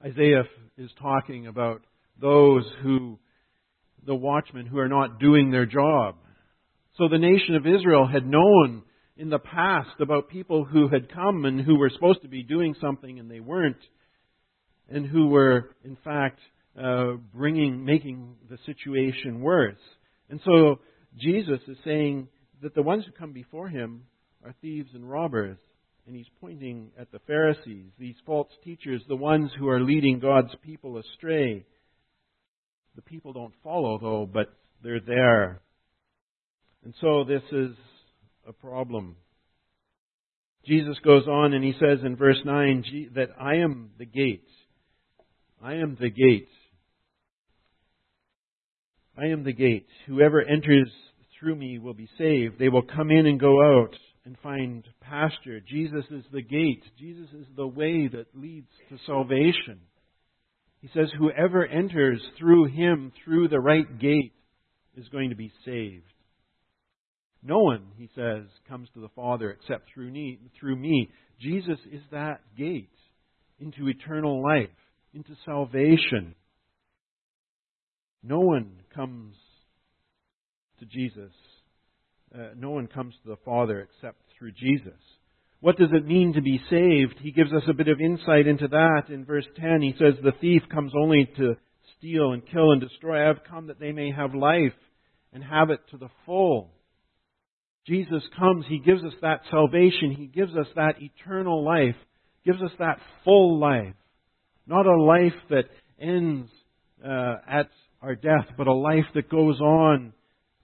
Isaiah 0.04 0.44
is 0.78 0.90
talking 1.00 1.48
about 1.48 1.82
those 2.20 2.64
who, 2.82 3.20
the 4.06 4.16
watchmen, 4.16 4.66
who 4.66 4.80
are 4.80 4.90
not 4.90 5.20
doing 5.20 5.52
their 5.52 5.66
job. 5.66 6.16
So 6.98 7.08
the 7.08 7.20
nation 7.20 7.56
of 7.56 7.68
Israel 7.68 8.08
had 8.08 8.26
known 8.26 8.84
in 9.18 9.30
the 9.30 9.40
past 9.40 10.00
about 10.00 10.30
people 10.30 10.66
who 10.66 10.88
had 10.88 11.14
come 11.14 11.46
and 11.46 11.62
who 11.62 11.78
were 11.78 11.92
supposed 11.92 12.24
to 12.24 12.28
be 12.28 12.44
doing 12.44 12.76
something 12.82 13.20
and 13.20 13.30
they 13.30 13.40
weren't, 13.40 13.78
and 14.90 15.06
who 15.06 15.28
were, 15.28 15.76
in 15.84 15.98
fact, 16.04 16.40
uh, 16.80 17.14
bringing, 17.34 17.86
making 17.86 18.36
the 18.50 18.58
situation 18.66 19.42
worse. 19.42 19.78
And 20.30 20.40
so 20.44 20.80
Jesus 21.20 21.60
is 21.68 21.78
saying 21.84 22.28
that 22.62 22.74
the 22.74 22.82
ones 22.82 23.04
who 23.06 23.12
come 23.12 23.32
before 23.32 23.70
him 23.70 24.04
are 24.44 24.56
thieves 24.62 24.90
and 24.94 25.10
robbers. 25.10 25.58
And 26.08 26.16
he's 26.16 26.28
pointing 26.40 26.92
at 26.98 27.12
the 27.12 27.20
Pharisees, 27.28 27.92
these 28.00 28.16
false 28.26 28.48
teachers, 28.64 29.02
the 29.08 29.16
ones 29.16 29.52
who 29.60 29.68
are 29.68 29.82
leading 29.82 30.20
God's 30.20 30.56
people 30.64 30.98
astray. 30.98 31.66
The 32.96 33.02
people 33.02 33.34
don't 33.34 33.54
follow, 33.64 34.00
though, 34.00 34.30
but 34.32 34.54
they're 34.82 35.02
there. 35.02 35.62
And 36.88 36.96
so 37.02 37.26
this 37.26 37.42
is 37.52 37.76
a 38.48 38.54
problem. 38.54 39.18
Jesus 40.66 40.96
goes 41.04 41.28
on 41.28 41.52
and 41.52 41.62
he 41.62 41.74
says 41.74 42.00
in 42.06 42.16
verse 42.16 42.40
9 42.46 43.12
that 43.14 43.28
I 43.38 43.56
am 43.56 43.90
the 44.00 44.06
gate. 44.06 44.48
I 45.62 45.74
am 45.74 45.98
the 46.00 46.10
gate. 46.10 46.48
I 49.18 49.26
am 49.26 49.44
the 49.44 49.52
gate. 49.52 49.88
Whoever 50.06 50.42
enters 50.42 50.90
through 51.38 51.58
me 51.58 51.78
will 51.78 51.94
be 51.94 52.08
saved. 52.18 52.58
They 52.58 52.70
will 52.70 52.84
come 52.84 53.12
in 53.12 53.26
and 53.26 53.38
go 53.38 53.82
out 53.82 53.94
and 54.24 54.38
find 54.42 54.86
pasture. 55.02 55.60
Jesus 55.60 56.06
is 56.10 56.24
the 56.32 56.42
gate. 56.42 56.84
Jesus 56.98 57.28
is 57.38 57.48
the 57.58 57.68
way 57.68 58.08
that 58.08 58.28
leads 58.34 58.72
to 58.88 58.98
salvation. 59.06 59.82
He 60.80 60.88
says, 60.94 61.10
Whoever 61.20 61.66
enters 61.66 62.22
through 62.40 62.68
him, 62.68 63.12
through 63.26 63.50
the 63.50 63.60
right 63.60 64.00
gate, 64.00 64.32
is 64.96 65.10
going 65.10 65.32
to 65.32 65.36
be 65.36 65.52
saved. 65.66 66.06
No 67.48 67.60
one, 67.60 67.88
he 67.98 68.10
says, 68.14 68.44
comes 68.68 68.90
to 68.94 69.00
the 69.00 69.08
Father 69.16 69.50
except 69.52 69.90
through 69.94 70.12
me. 70.12 70.38
Through 70.60 70.76
me. 70.76 71.10
Jesus 71.40 71.80
is 71.90 72.02
that 72.12 72.42
gate 72.58 72.90
into 73.58 73.88
eternal 73.88 74.44
life, 74.44 74.68
into 75.14 75.32
salvation. 75.46 76.36
No 78.22 78.42
one 78.42 78.82
comes 78.94 79.36
to 80.80 80.86
Jesus. 80.86 81.32
Uh, 82.36 82.50
no 82.58 82.72
one 82.72 82.88
comes 82.88 83.14
to 83.24 83.30
the 83.30 83.38
Father 83.46 83.80
except 83.80 84.18
through 84.38 84.52
Jesus. 84.52 85.00
What 85.62 85.78
does 85.78 85.90
it 85.94 86.06
mean 86.06 86.34
to 86.34 86.42
be 86.42 86.60
saved? 86.70 87.16
He 87.22 87.32
gives 87.32 87.54
us 87.54 87.64
a 87.70 87.74
bit 87.74 87.88
of 87.88 88.02
insight 88.02 88.46
into 88.46 88.68
that. 88.68 89.04
In 89.08 89.24
verse 89.24 89.48
10, 89.56 89.82
he 89.82 89.96
says, 89.98 90.16
The 90.22 90.34
thief 90.42 90.64
comes 90.70 90.92
only 91.02 91.30
to 91.38 91.56
steal 91.98 92.34
and 92.34 92.46
kill 92.46 92.74
and 92.74 92.82
destroy. 92.82 93.24
I 93.24 93.28
have 93.28 93.46
come 93.50 93.68
that 93.68 93.80
they 93.80 93.94
may 93.94 94.12
have 94.12 94.36
life 94.36 94.74
and 95.32 95.42
have 95.42 95.70
it 95.70 95.80
to 95.92 95.98
the 95.98 96.10
full. 96.26 96.74
Jesus 97.88 98.22
comes, 98.38 98.66
He 98.68 98.80
gives 98.80 99.04
us 99.04 99.14
that 99.22 99.42
salvation, 99.50 100.12
He 100.18 100.28
gives 100.28 100.56
us 100.56 100.68
that 100.76 100.96
eternal 101.00 101.64
life, 101.64 101.96
gives 102.46 102.62
us 102.62 102.72
that 102.80 103.00
full 103.24 103.60
life. 103.60 103.94
Not 104.66 104.86
a 104.86 105.02
life 105.02 105.40
that 105.50 105.66
ends 106.00 106.50
uh, 107.04 107.36
at 107.50 107.70
our 108.02 108.16
death, 108.16 108.48
but 108.58 108.68
a 108.68 108.74
life 108.74 109.06
that 109.16 109.30
goes 109.30 109.60
on 109.62 110.14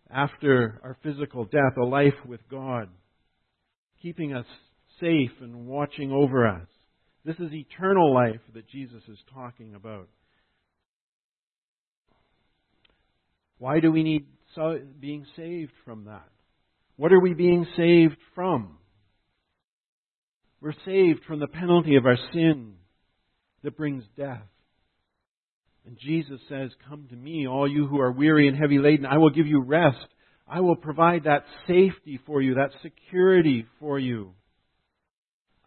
after 0.10 0.82
our 0.84 0.98
physical 1.02 1.46
death, 1.46 1.78
a 1.82 1.86
life 1.86 2.14
with 2.26 2.42
God, 2.52 2.90
keeping 4.02 4.34
us 4.34 4.46
safe 5.00 5.32
and 5.42 5.66
watching 5.66 6.12
over 6.12 6.48
us. 6.48 6.68
This 7.26 7.38
is 7.38 7.54
eternal 7.54 8.14
life 8.14 8.42
that 8.54 8.68
Jesus 8.68 9.02
is 9.08 9.18
talking 9.34 9.76
about. 9.76 10.10
Why 13.60 13.80
do 13.80 13.92
we 13.92 14.04
need 14.04 14.26
being 15.00 15.26
saved 15.38 15.72
from 15.86 16.06
that? 16.06 16.28
What 17.04 17.12
are 17.12 17.20
we 17.20 17.34
being 17.34 17.68
saved 17.76 18.16
from? 18.34 18.78
We're 20.62 20.72
saved 20.86 21.26
from 21.28 21.42
the 21.42 21.48
penalty 21.48 21.98
of 21.98 22.06
our 22.06 22.16
sin 22.32 22.76
that 23.62 23.76
brings 23.76 24.06
death. 24.18 24.48
And 25.86 25.98
Jesus 26.00 26.40
says, 26.48 26.72
Come 26.88 27.08
to 27.10 27.16
me, 27.18 27.46
all 27.46 27.70
you 27.70 27.88
who 27.88 28.00
are 28.00 28.14
weary 28.14 28.48
and 28.48 28.56
heavy 28.56 28.80
laden. 28.80 29.06
I 29.06 29.18
will 29.18 29.32
give 29.32 29.48
you 29.48 29.62
rest. 29.62 29.98
I 30.48 30.62
will 30.62 30.78
provide 30.78 31.26
that 31.26 31.44
safety 31.68 32.22
for 32.26 32.42
you, 32.42 32.54
that 32.54 32.72
security 32.82 33.66
for 33.82 34.00
you. 34.00 34.32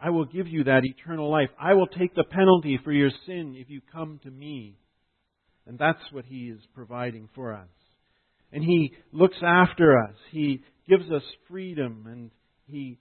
I 0.01 0.09
will 0.09 0.25
give 0.25 0.49
you 0.49 0.64
that 0.64 0.87
eternal 0.87 1.31
life. 1.31 1.51
I 1.61 1.75
will 1.75 1.87
take 1.87 2.14
the 2.14 2.25
penalty 2.25 2.81
for 2.83 2.92
your 2.92 3.11
sin 3.27 3.57
if 3.59 3.68
you 3.68 3.83
come 3.92 4.20
to 4.22 4.31
me. 4.31 4.79
And 5.66 5.79
that's 5.79 6.01
what 6.12 6.25
He 6.25 6.49
is 6.49 6.62
providing 6.75 7.29
for 7.35 7.53
us. 7.53 7.68
And 8.52 8.62
He 8.62 8.92
looks 9.12 9.37
after 9.42 9.98
us. 9.98 10.14
He 10.30 10.62
gives 10.88 11.11
us 11.11 11.22
freedom 11.48 12.06
and 12.09 12.30
He 12.66 12.98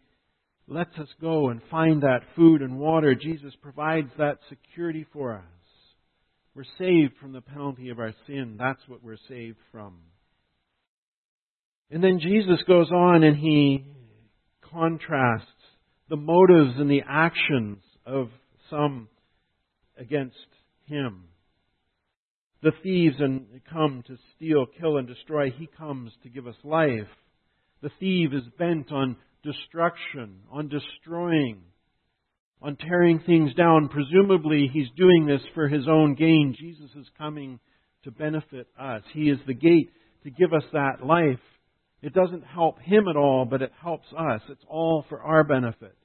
lets 0.68 0.98
us 0.98 1.08
go 1.22 1.50
and 1.50 1.62
find 1.70 2.02
that 2.02 2.22
food 2.36 2.62
and 2.62 2.80
water. 2.80 3.16
Jesus 3.16 3.54
provides 3.62 4.10
that 4.18 4.40
security 4.50 5.06
for 5.14 5.36
us. 5.36 5.44
We're 6.56 6.64
saved 6.78 7.18
from 7.20 7.34
the 7.34 7.42
penalty 7.42 7.90
of 7.90 8.00
our 8.00 8.14
sin. 8.28 8.56
That's 8.58 8.82
what 8.88 9.04
we're 9.04 9.18
saved 9.28 9.58
from. 9.72 9.98
And 11.92 12.04
then 12.04 12.20
Jesus 12.20 12.60
goes 12.68 12.90
on 12.92 13.24
and 13.24 13.38
he 13.38 13.86
contrasts 14.72 15.46
the 16.10 16.16
motives 16.16 16.74
and 16.78 16.90
the 16.90 17.04
actions 17.08 17.80
of 18.06 18.30
some 18.70 19.08
against 19.98 20.36
him. 20.86 21.26
The 22.66 22.72
thieves 22.82 23.18
and 23.20 23.46
come 23.72 24.04
to 24.08 24.18
steal, 24.36 24.66
kill, 24.80 24.98
and 24.98 25.08
destroy. 25.08 25.52
He 25.52 25.70
comes 25.78 26.12
to 26.24 26.30
give 26.30 26.48
us 26.48 26.56
life. 26.64 27.08
The 27.84 27.92
thief 28.00 28.32
is 28.34 28.42
bent 28.58 28.92
on 28.92 29.18
destruction, 29.44 30.40
on 30.52 30.68
destroying, 30.68 31.62
on 32.64 32.76
tearing 32.76 33.20
things 33.20 33.54
down. 33.54 33.90
Presumably, 33.90 34.68
he's 34.74 34.90
doing 34.98 35.28
this 35.28 35.44
for 35.54 35.68
his 35.68 35.88
own 35.88 36.16
gain. 36.16 36.56
Jesus 36.60 36.90
is 36.98 37.06
coming 37.20 37.60
to 38.04 38.10
benefit 38.10 38.66
us. 38.80 39.04
He 39.14 39.30
is 39.30 39.38
the 39.46 39.54
gate 39.54 39.92
to 40.24 40.32
give 40.32 40.52
us 40.52 40.66
that 40.74 41.06
life. 41.06 41.38
It 42.02 42.16
doesn't 42.16 42.46
help 42.46 42.80
him 42.80 43.08
at 43.08 43.16
all, 43.16 43.46
but 43.46 43.62
it 43.62 43.74
helps 43.80 44.08
us. 44.18 44.42
It's 44.50 44.66
all 44.68 45.06
for 45.08 45.22
our 45.22 45.44
benefit. 45.44 45.96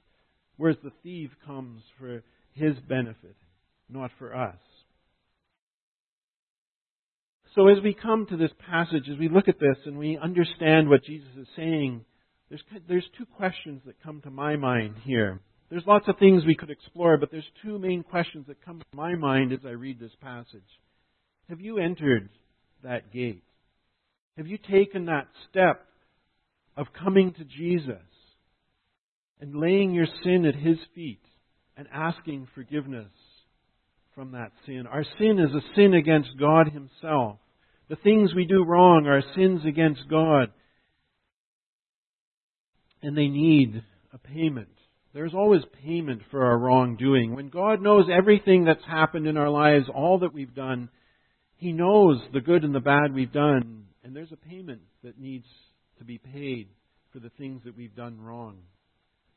Whereas 0.57 0.77
the 0.83 0.91
thief 1.01 1.31
comes 1.43 1.81
for 1.97 2.21
his 2.53 2.75
benefit, 2.87 3.35
not 3.89 4.11
for 4.19 4.35
us. 4.35 4.59
So 7.55 7.67
as 7.67 7.77
we 7.83 7.93
come 7.93 8.25
to 8.27 8.37
this 8.37 8.51
passage, 8.69 9.09
as 9.11 9.19
we 9.19 9.27
look 9.27 9.49
at 9.49 9.59
this 9.59 9.77
and 9.85 9.97
we 9.97 10.17
understand 10.17 10.87
what 10.87 11.03
Jesus 11.03 11.27
is 11.37 11.47
saying, 11.55 12.05
there's, 12.49 12.63
there's 12.87 13.09
two 13.17 13.25
questions 13.25 13.81
that 13.85 14.01
come 14.01 14.21
to 14.21 14.29
my 14.29 14.55
mind 14.55 14.95
here. 15.03 15.41
There's 15.69 15.85
lots 15.85 16.07
of 16.07 16.17
things 16.17 16.45
we 16.45 16.55
could 16.55 16.69
explore, 16.69 17.17
but 17.17 17.31
there's 17.31 17.43
two 17.61 17.77
main 17.77 18.03
questions 18.03 18.45
that 18.47 18.63
come 18.63 18.79
to 18.79 18.97
my 18.97 19.15
mind 19.15 19.51
as 19.51 19.59
I 19.65 19.71
read 19.71 19.99
this 19.99 20.15
passage. 20.21 20.61
Have 21.49 21.59
you 21.59 21.77
entered 21.77 22.29
that 22.83 23.11
gate? 23.11 23.43
Have 24.37 24.47
you 24.47 24.57
taken 24.57 25.05
that 25.05 25.27
step 25.49 25.85
of 26.77 26.87
coming 26.97 27.33
to 27.33 27.43
Jesus 27.43 28.01
and 29.41 29.55
laying 29.55 29.93
your 29.93 30.07
sin 30.23 30.45
at 30.45 30.55
His 30.55 30.77
feet 30.95 31.23
and 31.75 31.87
asking 31.93 32.47
forgiveness 32.55 33.11
from 34.15 34.31
that 34.31 34.51
sin? 34.65 34.87
Our 34.89 35.03
sin 35.19 35.37
is 35.39 35.53
a 35.53 35.75
sin 35.75 35.93
against 35.93 36.29
God 36.39 36.69
Himself. 36.69 37.39
The 37.91 37.97
things 37.97 38.33
we 38.33 38.45
do 38.45 38.63
wrong 38.63 39.05
are 39.05 39.21
sins 39.35 39.65
against 39.67 40.07
God. 40.09 40.53
And 43.03 43.17
they 43.17 43.27
need 43.27 43.83
a 44.13 44.17
payment. 44.17 44.69
There's 45.13 45.33
always 45.33 45.63
payment 45.83 46.21
for 46.31 46.45
our 46.45 46.57
wrongdoing. 46.57 47.35
When 47.35 47.49
God 47.49 47.81
knows 47.81 48.05
everything 48.09 48.63
that's 48.63 48.85
happened 48.87 49.27
in 49.27 49.35
our 49.35 49.49
lives, 49.49 49.87
all 49.93 50.19
that 50.19 50.33
we've 50.33 50.55
done, 50.55 50.87
He 51.57 51.73
knows 51.73 52.21
the 52.31 52.39
good 52.39 52.63
and 52.63 52.73
the 52.73 52.79
bad 52.79 53.13
we've 53.13 53.33
done. 53.33 53.87
And 54.05 54.15
there's 54.15 54.31
a 54.31 54.37
payment 54.37 54.83
that 55.03 55.19
needs 55.19 55.47
to 55.97 56.05
be 56.05 56.17
paid 56.17 56.69
for 57.11 57.19
the 57.19 57.31
things 57.37 57.61
that 57.65 57.75
we've 57.75 57.93
done 57.93 58.21
wrong. 58.21 58.59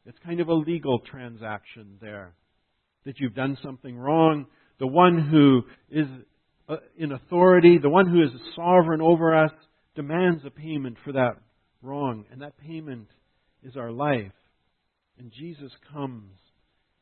It's 0.07 0.19
kind 0.25 0.39
of 0.39 0.47
a 0.47 0.55
legal 0.55 1.01
transaction 1.01 1.99
there. 2.01 2.35
That 3.05 3.19
you've 3.19 3.35
done 3.35 3.59
something 3.65 3.99
wrong. 3.99 4.47
The 4.79 4.87
one 4.87 5.19
who 5.29 5.63
is 5.91 6.07
Uh, 6.69 6.77
in 6.97 7.13
authority, 7.13 7.79
the 7.79 7.91
one 7.91 8.09
who 8.09 8.23
is 8.23 8.31
sovereign 8.57 9.03
over 9.03 9.35
us, 9.37 9.53
demands 9.95 10.43
a 10.45 10.51
payment 10.51 10.97
for 11.05 11.13
that 11.13 11.37
wrong. 11.83 12.25
And 12.31 12.41
that 12.43 12.59
payment 12.59 13.09
is 13.63 13.77
our 13.77 13.93
life. 13.93 14.33
And 15.19 15.31
Jesus 15.33 15.71
comes 15.93 16.33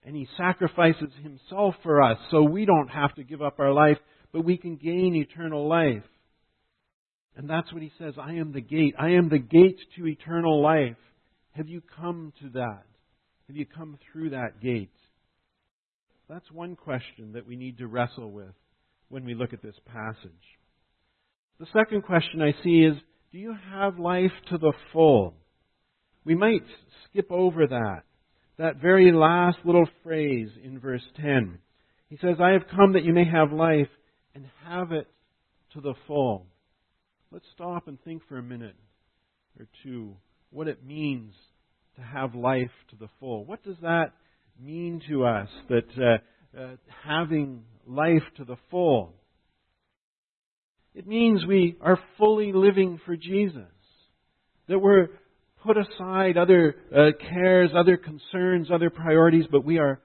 and 0.04 0.16
he 0.16 0.26
sacrifices 0.36 1.10
himself 1.22 1.74
for 1.82 2.02
us 2.02 2.18
so 2.30 2.42
we 2.42 2.64
don't 2.64 2.88
have 2.88 3.14
to 3.14 3.22
give 3.22 3.40
up 3.40 3.60
our 3.60 3.72
life, 3.72 3.98
but 4.32 4.44
we 4.44 4.56
can 4.56 4.76
gain 4.76 5.14
eternal 5.14 5.68
life. 5.68 6.02
And 7.36 7.48
that's 7.48 7.72
what 7.72 7.82
he 7.82 7.92
says 7.98 8.14
I 8.20 8.34
am 8.34 8.52
the 8.52 8.60
gate. 8.60 8.94
I 8.98 9.10
am 9.10 9.28
the 9.28 9.38
gate 9.38 9.78
to 9.96 10.06
eternal 10.06 10.60
life. 10.60 10.96
Have 11.52 11.68
you 11.68 11.82
come 11.96 12.32
to 12.42 12.50
that? 12.50 12.82
Have 13.46 13.56
you 13.56 13.66
come 13.66 13.98
through 14.12 14.30
that 14.30 14.60
gate? 14.60 14.90
That's 16.28 16.50
one 16.50 16.76
question 16.76 17.32
that 17.34 17.46
we 17.46 17.56
need 17.56 17.78
to 17.78 17.86
wrestle 17.86 18.30
with 18.30 18.54
when 19.12 19.26
we 19.26 19.34
look 19.34 19.52
at 19.52 19.62
this 19.62 19.74
passage. 19.92 20.32
The 21.60 21.66
second 21.70 22.02
question 22.02 22.40
I 22.40 22.54
see 22.64 22.78
is 22.78 22.94
Do 23.30 23.38
you 23.38 23.54
have 23.70 23.98
life 23.98 24.32
to 24.48 24.56
the 24.56 24.72
full? 24.90 25.34
We 26.24 26.34
might 26.34 26.62
skip 27.04 27.30
over 27.30 27.66
that. 27.66 28.04
That 28.56 28.80
very 28.80 29.12
last 29.12 29.58
little 29.66 29.86
phrase 30.02 30.48
in 30.64 30.78
verse 30.78 31.02
10. 31.20 31.58
He 32.08 32.16
says, 32.22 32.36
I 32.40 32.52
have 32.52 32.62
come 32.74 32.94
that 32.94 33.04
you 33.04 33.12
may 33.12 33.26
have 33.26 33.52
life 33.52 33.88
and 34.34 34.46
have 34.64 34.92
it 34.92 35.08
to 35.74 35.82
the 35.82 35.94
full. 36.06 36.46
Let's 37.30 37.44
stop 37.54 37.88
and 37.88 38.02
think 38.04 38.22
for 38.28 38.38
a 38.38 38.42
minute 38.42 38.76
or 39.58 39.66
two 39.82 40.16
what 40.50 40.68
it 40.68 40.86
means 40.86 41.34
to 41.96 42.02
have 42.02 42.34
life 42.34 42.70
to 42.90 42.96
the 42.96 43.08
full. 43.20 43.44
What 43.44 43.62
does 43.62 43.76
that 43.82 44.12
mean 44.58 45.02
to 45.10 45.26
us, 45.26 45.48
that 45.68 46.20
uh, 46.56 46.58
uh, 46.58 46.76
having 47.04 47.64
life 47.86 48.22
to 48.36 48.44
the 48.44 48.56
full? 48.70 49.14
It 50.94 51.06
means 51.06 51.46
we 51.46 51.76
are 51.80 51.98
fully 52.18 52.52
living 52.52 53.00
for 53.06 53.16
Jesus. 53.16 53.62
That 54.68 54.78
we're 54.78 55.08
put 55.64 55.76
aside 55.78 56.36
other 56.36 56.76
uh, 56.94 57.10
cares, 57.18 57.70
other 57.74 57.96
concerns, 57.96 58.68
other 58.72 58.90
priorities, 58.90 59.44
but 59.50 59.64
we 59.64 59.78
are 59.78 60.00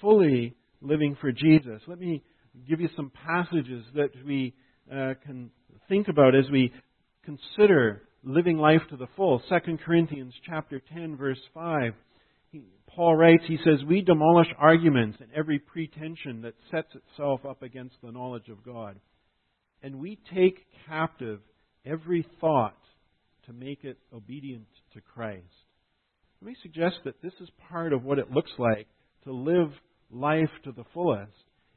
fully 0.00 0.54
living 0.80 1.16
for 1.20 1.32
Jesus. 1.32 1.80
Let 1.86 2.00
me 2.00 2.22
give 2.68 2.80
you 2.80 2.88
some 2.96 3.12
passages 3.26 3.84
that 3.94 4.10
we 4.26 4.54
uh, 4.90 5.14
can 5.24 5.50
think 5.88 6.08
about 6.08 6.34
as 6.34 6.50
we 6.50 6.72
consider 7.24 8.02
living 8.24 8.58
life 8.58 8.82
to 8.90 8.96
the 8.96 9.08
full. 9.16 9.42
2 9.48 9.78
Corinthians 9.84 10.32
chapter 10.46 10.80
10 10.92 11.16
verse 11.16 11.40
5. 11.54 11.94
Paul 12.94 13.16
writes, 13.16 13.44
he 13.46 13.58
says, 13.58 13.84
We 13.86 14.02
demolish 14.02 14.48
arguments 14.58 15.18
and 15.20 15.30
every 15.34 15.58
pretension 15.58 16.42
that 16.42 16.54
sets 16.70 16.94
itself 16.94 17.44
up 17.46 17.62
against 17.62 17.96
the 18.02 18.12
knowledge 18.12 18.48
of 18.48 18.64
God. 18.64 19.00
And 19.82 19.98
we 19.98 20.18
take 20.34 20.66
captive 20.86 21.40
every 21.86 22.26
thought 22.40 22.76
to 23.46 23.52
make 23.52 23.84
it 23.84 23.98
obedient 24.14 24.66
to 24.94 25.00
Christ. 25.00 25.42
Let 26.40 26.48
me 26.48 26.56
suggest 26.62 26.96
that 27.04 27.22
this 27.22 27.32
is 27.40 27.48
part 27.70 27.92
of 27.92 28.04
what 28.04 28.18
it 28.18 28.30
looks 28.30 28.52
like 28.58 28.86
to 29.24 29.32
live 29.32 29.72
life 30.10 30.50
to 30.64 30.72
the 30.72 30.84
fullest, 30.92 31.32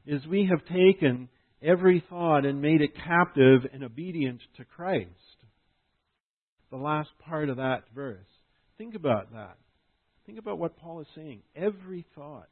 is 0.06 0.26
we 0.26 0.48
have 0.50 0.64
taken 0.66 1.28
every 1.62 2.04
thought 2.10 2.44
and 2.44 2.60
made 2.60 2.82
it 2.82 2.94
captive 2.94 3.62
and 3.72 3.82
obedient 3.82 4.40
to 4.56 4.64
Christ. 4.64 5.08
The 6.70 6.76
last 6.76 7.08
part 7.24 7.48
of 7.48 7.56
that 7.56 7.84
verse. 7.94 8.26
Think 8.76 8.94
about 8.94 9.32
that. 9.32 9.56
Think 10.26 10.38
about 10.38 10.58
what 10.58 10.76
Paul 10.76 11.00
is 11.00 11.06
saying. 11.14 11.40
Every 11.54 12.04
thought, 12.16 12.48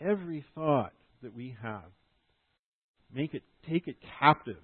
every 0.00 0.44
thought 0.54 0.92
that 1.22 1.36
we 1.36 1.54
have, 1.62 1.84
make 3.14 3.34
it, 3.34 3.42
take 3.68 3.86
it 3.86 3.96
captive. 4.18 4.56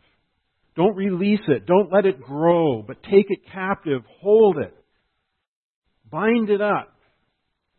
Don't 0.75 0.97
release 0.97 1.41
it. 1.49 1.67
Don't 1.67 1.93
let 1.93 2.07
it 2.07 2.21
grow, 2.21 2.83
but 2.83 3.03
take 3.03 3.27
it 3.29 3.41
captive. 3.53 4.03
Hold 4.21 4.59
it. 4.59 4.75
Bind 6.11 6.49
it 6.49 6.63
up 6.63 6.95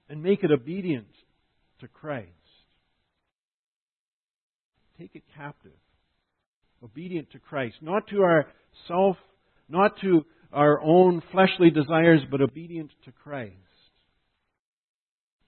and 0.09 0.21
make 0.21 0.43
it 0.43 0.51
obedient 0.51 1.07
to 1.81 1.87
Christ. 1.87 2.29
Take 4.99 5.15
it 5.15 5.23
captive. 5.35 5.71
Obedient 6.83 7.31
to 7.31 7.39
Christ. 7.39 7.75
Not 7.81 8.07
to 8.07 8.21
our 8.21 8.47
self, 8.87 9.17
not 9.69 9.99
to 10.01 10.25
our 10.53 10.81
own 10.81 11.21
fleshly 11.31 11.69
desires, 11.69 12.21
but 12.29 12.41
obedient 12.41 12.91
to 13.05 13.11
Christ. 13.11 13.53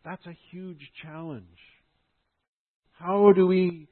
That's 0.03 0.25
a 0.25 0.37
huge 0.51 0.81
challenge. 1.03 1.45
How 2.93 3.31
do 3.33 3.47
we 3.47 3.87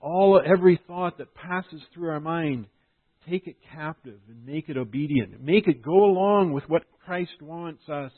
all 0.00 0.40
every 0.44 0.80
thought 0.86 1.18
that 1.18 1.34
passes 1.34 1.82
through 1.92 2.10
our 2.10 2.20
mind 2.20 2.66
take 3.28 3.46
it 3.46 3.56
captive 3.74 4.20
and 4.28 4.46
make 4.46 4.68
it 4.68 4.76
obedient. 4.76 5.42
Make 5.42 5.66
it 5.66 5.82
go 5.82 6.04
along 6.04 6.52
with 6.52 6.64
what 6.68 6.82
Christ 7.04 7.42
wants 7.42 7.88
us 7.88 8.12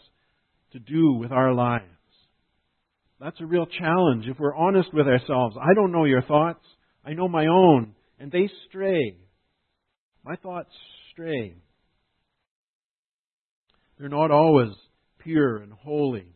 to 0.72 0.78
do 0.78 1.14
with 1.14 1.32
our 1.32 1.52
lives. 1.52 1.84
That's 3.20 3.40
a 3.40 3.46
real 3.46 3.66
challenge 3.66 4.26
if 4.26 4.38
we're 4.38 4.56
honest 4.56 4.92
with 4.94 5.06
ourselves. 5.06 5.56
I 5.60 5.74
don't 5.74 5.92
know 5.92 6.04
your 6.04 6.22
thoughts. 6.22 6.64
I 7.04 7.12
know 7.12 7.28
my 7.28 7.46
own, 7.46 7.94
and 8.18 8.30
they 8.30 8.50
stray. 8.68 9.16
My 10.24 10.36
thoughts 10.36 10.70
stray. 11.12 11.54
They're 13.98 14.08
not 14.08 14.30
always 14.30 14.72
pure 15.18 15.58
and 15.58 15.72
holy. 15.72 16.26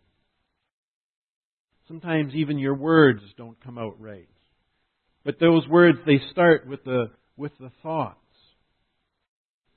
Sometimes 1.88 2.34
even 2.34 2.58
your 2.58 2.74
words 2.74 3.20
don't 3.36 3.62
come 3.62 3.78
out 3.78 4.00
right. 4.00 4.28
But 5.24 5.38
those 5.38 5.66
words, 5.68 5.98
they 6.06 6.20
start 6.30 6.66
with 6.66 6.82
the, 6.84 7.10
with 7.36 7.52
the 7.58 7.70
thoughts. 7.82 8.18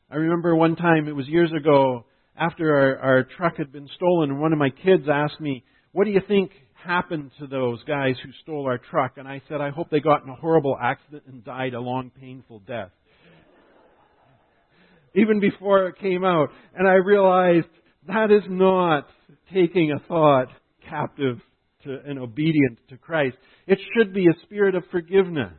I 0.10 0.15
remember 0.15 0.56
one 0.56 0.76
time, 0.78 1.08
it 1.08 1.15
was 1.15 1.28
years 1.28 1.52
ago, 1.52 2.06
after 2.39 2.76
our, 2.76 2.98
our 3.00 3.24
truck 3.24 3.58
had 3.58 3.74
been 3.74 3.89
stolen, 3.96 4.30
and 4.32 4.39
one 4.39 4.54
of 4.54 4.60
my 4.60 4.70
kids 4.70 5.04
asked 5.12 5.41
me, 5.41 5.63
What 5.91 6.06
do 6.06 6.12
you 6.12 6.22
think 6.26 6.52
happened 6.86 7.32
to 7.39 7.48
those 7.48 7.84
guys 7.84 8.15
who 8.24 8.30
stole 8.41 8.67
our 8.67 8.78
truck? 8.78 9.17
And 9.17 9.28
I 9.28 9.41
said, 9.50 9.60
I 9.60 9.70
hope 9.72 9.89
they 9.89 10.00
got 10.00 10.24
in 10.24 10.30
a 10.30 10.36
horrible 10.36 10.78
accident 10.82 11.24
and 11.28 11.43
died 11.43 11.74
a 11.74 11.82
long, 11.82 12.10
painful 12.10 12.60
death. 12.60 12.91
Even 15.15 15.41
before 15.41 15.88
it 15.88 16.00
came 16.00 16.24
out. 16.24 16.50
And 16.74 16.88
I 16.88 16.93
realized 16.93 17.67
that 18.08 18.32
is 18.32 18.43
not 18.48 19.08
taking 19.54 19.91
a 19.91 20.00
thought 20.08 20.48
captive 20.89 21.41
to, 21.84 22.00
and 22.06 22.20
obedient 22.20 22.80
to 22.90 22.98
Christ. 22.98 23.38
It 23.66 23.80
should 23.96 24.13
be 24.13 24.28
a 24.28 24.44
spirit 24.44 24.76
of 24.76 24.84
forgiveness. 24.92 25.54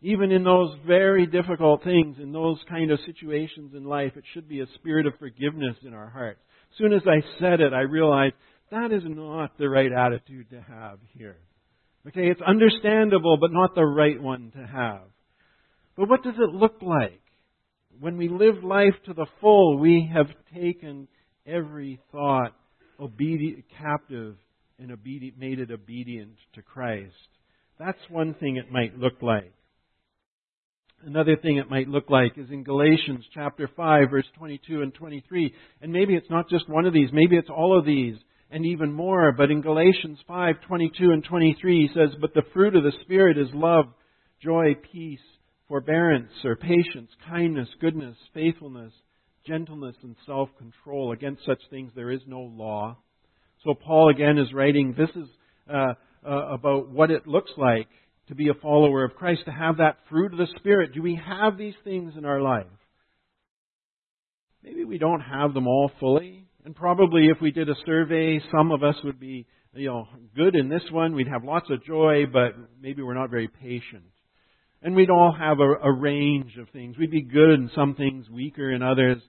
Even 0.00 0.30
in 0.30 0.44
those 0.44 0.76
very 0.86 1.26
difficult 1.26 1.82
things, 1.82 2.18
in 2.20 2.30
those 2.30 2.58
kind 2.68 2.90
of 2.90 3.00
situations 3.04 3.72
in 3.74 3.84
life, 3.84 4.12
it 4.16 4.24
should 4.32 4.48
be 4.48 4.60
a 4.60 4.66
spirit 4.76 5.06
of 5.06 5.14
forgiveness 5.18 5.76
in 5.82 5.92
our 5.92 6.08
hearts. 6.08 6.40
As 6.72 6.78
soon 6.78 6.92
as 6.92 7.02
I 7.06 7.22
said 7.40 7.60
it, 7.60 7.72
I 7.72 7.80
realized 7.80 8.34
that 8.70 8.92
is 8.92 9.02
not 9.04 9.58
the 9.58 9.68
right 9.68 9.90
attitude 9.90 10.50
to 10.50 10.60
have 10.60 10.98
here. 11.16 11.38
Okay, 12.06 12.28
it's 12.28 12.40
understandable, 12.46 13.38
but 13.40 13.50
not 13.52 13.74
the 13.74 13.84
right 13.84 14.20
one 14.22 14.52
to 14.52 14.66
have. 14.66 15.02
But 15.96 16.08
what 16.08 16.22
does 16.22 16.36
it 16.38 16.54
look 16.54 16.76
like? 16.80 17.20
When 17.98 18.16
we 18.16 18.28
live 18.28 18.62
life 18.62 18.94
to 19.06 19.14
the 19.14 19.26
full, 19.40 19.78
we 19.78 20.08
have 20.14 20.28
taken 20.54 21.08
every 21.44 21.98
thought 22.12 22.54
obedient, 23.00 23.64
captive 23.76 24.36
and 24.78 24.90
obedient, 24.92 25.38
made 25.38 25.58
it 25.58 25.70
obedient 25.70 26.36
to 26.54 26.62
Christ. 26.62 27.12
That's 27.78 27.98
one 28.08 28.34
thing 28.34 28.56
it 28.56 28.70
might 28.72 28.98
look 28.98 29.22
like. 29.22 29.52
Another 31.04 31.36
thing 31.36 31.58
it 31.58 31.70
might 31.70 31.88
look 31.88 32.10
like 32.10 32.36
is 32.36 32.50
in 32.50 32.64
Galatians 32.64 33.24
chapter 33.32 33.70
5 33.76 34.10
verse 34.10 34.26
22 34.36 34.82
and 34.82 34.92
23. 34.92 35.54
And 35.80 35.92
maybe 35.92 36.14
it's 36.14 36.30
not 36.30 36.48
just 36.50 36.68
one 36.68 36.86
of 36.86 36.92
these, 36.92 37.10
maybe 37.12 37.36
it's 37.36 37.50
all 37.50 37.78
of 37.78 37.84
these. 37.84 38.16
and 38.50 38.64
even 38.64 38.92
more. 38.92 39.32
But 39.32 39.50
in 39.50 39.60
Galatians 39.60 40.18
5:22 40.28 41.12
and 41.12 41.24
23 41.24 41.86
he 41.86 41.94
says, 41.94 42.14
"But 42.20 42.34
the 42.34 42.42
fruit 42.54 42.76
of 42.76 42.82
the 42.82 42.92
spirit 43.02 43.38
is 43.38 43.52
love, 43.54 43.92
joy, 44.40 44.74
peace, 44.74 45.22
forbearance 45.66 46.32
or 46.44 46.56
patience, 46.56 47.14
kindness, 47.26 47.68
goodness, 47.80 48.16
faithfulness, 48.32 48.94
gentleness 49.44 49.96
and 50.02 50.16
self-control. 50.24 51.12
Against 51.12 51.44
such 51.44 51.60
things 51.68 51.92
there 51.94 52.10
is 52.10 52.26
no 52.26 52.40
law." 52.40 52.96
So 53.64 53.74
Paul 53.74 54.10
again 54.10 54.38
is 54.38 54.52
writing 54.52 54.94
this 54.96 55.10
is 55.10 55.28
uh, 55.68 55.94
uh, 56.26 56.54
about 56.54 56.90
what 56.90 57.10
it 57.10 57.26
looks 57.26 57.50
like 57.56 57.88
to 58.28 58.34
be 58.34 58.48
a 58.48 58.54
follower 58.54 59.04
of 59.04 59.14
Christ, 59.14 59.42
to 59.46 59.52
have 59.52 59.78
that 59.78 59.98
fruit 60.08 60.32
of 60.32 60.38
the 60.38 60.48
Spirit. 60.56 60.92
Do 60.94 61.02
we 61.02 61.20
have 61.26 61.56
these 61.56 61.74
things 61.82 62.12
in 62.16 62.24
our 62.24 62.40
life? 62.40 62.66
Maybe 64.62 64.84
we 64.84 64.98
don't 64.98 65.20
have 65.20 65.54
them 65.54 65.66
all 65.66 65.90
fully. 65.98 66.44
And 66.64 66.76
probably 66.76 67.28
if 67.28 67.40
we 67.40 67.50
did 67.50 67.70
a 67.70 67.74
survey, 67.86 68.40
some 68.52 68.70
of 68.70 68.82
us 68.82 68.96
would 69.02 69.18
be, 69.18 69.46
you 69.72 69.88
know, 69.88 70.06
good 70.36 70.54
in 70.54 70.68
this 70.68 70.82
one. 70.90 71.14
We'd 71.14 71.28
have 71.28 71.44
lots 71.44 71.70
of 71.70 71.84
joy, 71.84 72.24
but 72.30 72.50
maybe 72.80 73.02
we're 73.02 73.14
not 73.14 73.30
very 73.30 73.48
patient. 73.48 74.04
And 74.82 74.94
we'd 74.94 75.10
all 75.10 75.34
have 75.36 75.58
a, 75.60 75.88
a 75.88 75.92
range 75.92 76.56
of 76.60 76.68
things. 76.70 76.98
We'd 76.98 77.10
be 77.10 77.22
good 77.22 77.54
in 77.54 77.70
some 77.74 77.94
things, 77.94 78.28
weaker 78.28 78.70
in 78.70 78.82
others. 78.82 79.22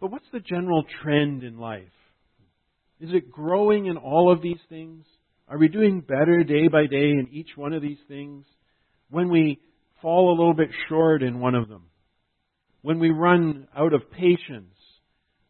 But 0.00 0.10
what's 0.10 0.24
the 0.32 0.40
general 0.40 0.84
trend 1.02 1.44
in 1.44 1.58
life? 1.58 1.82
Is 3.04 3.10
it 3.12 3.30
growing 3.30 3.84
in 3.84 3.98
all 3.98 4.32
of 4.32 4.40
these 4.40 4.60
things? 4.70 5.04
Are 5.46 5.58
we 5.58 5.68
doing 5.68 6.00
better 6.00 6.42
day 6.42 6.68
by 6.68 6.86
day 6.86 7.10
in 7.10 7.28
each 7.30 7.50
one 7.54 7.74
of 7.74 7.82
these 7.82 7.98
things? 8.08 8.46
When 9.10 9.28
we 9.28 9.60
fall 10.00 10.30
a 10.30 10.38
little 10.38 10.54
bit 10.54 10.70
short 10.88 11.22
in 11.22 11.38
one 11.38 11.54
of 11.54 11.68
them, 11.68 11.82
when 12.80 12.98
we 12.98 13.10
run 13.10 13.68
out 13.76 13.92
of 13.92 14.10
patience, 14.10 14.74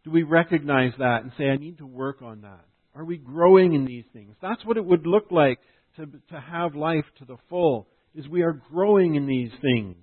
do 0.02 0.10
we 0.10 0.24
recognize 0.24 0.94
that 0.98 1.22
and 1.22 1.30
say, 1.38 1.44
I 1.44 1.56
need 1.56 1.78
to 1.78 1.86
work 1.86 2.22
on 2.22 2.40
that? 2.40 2.64
Are 2.92 3.04
we 3.04 3.18
growing 3.18 3.74
in 3.74 3.84
these 3.84 4.04
things? 4.12 4.34
That's 4.42 4.64
what 4.64 4.76
it 4.76 4.84
would 4.84 5.06
look 5.06 5.30
like 5.30 5.60
to, 5.96 6.06
to 6.06 6.40
have 6.40 6.74
life 6.74 7.06
to 7.20 7.24
the 7.24 7.36
full, 7.48 7.86
is 8.16 8.26
we 8.26 8.42
are 8.42 8.60
growing 8.72 9.14
in 9.14 9.28
these 9.28 9.52
things, 9.62 9.96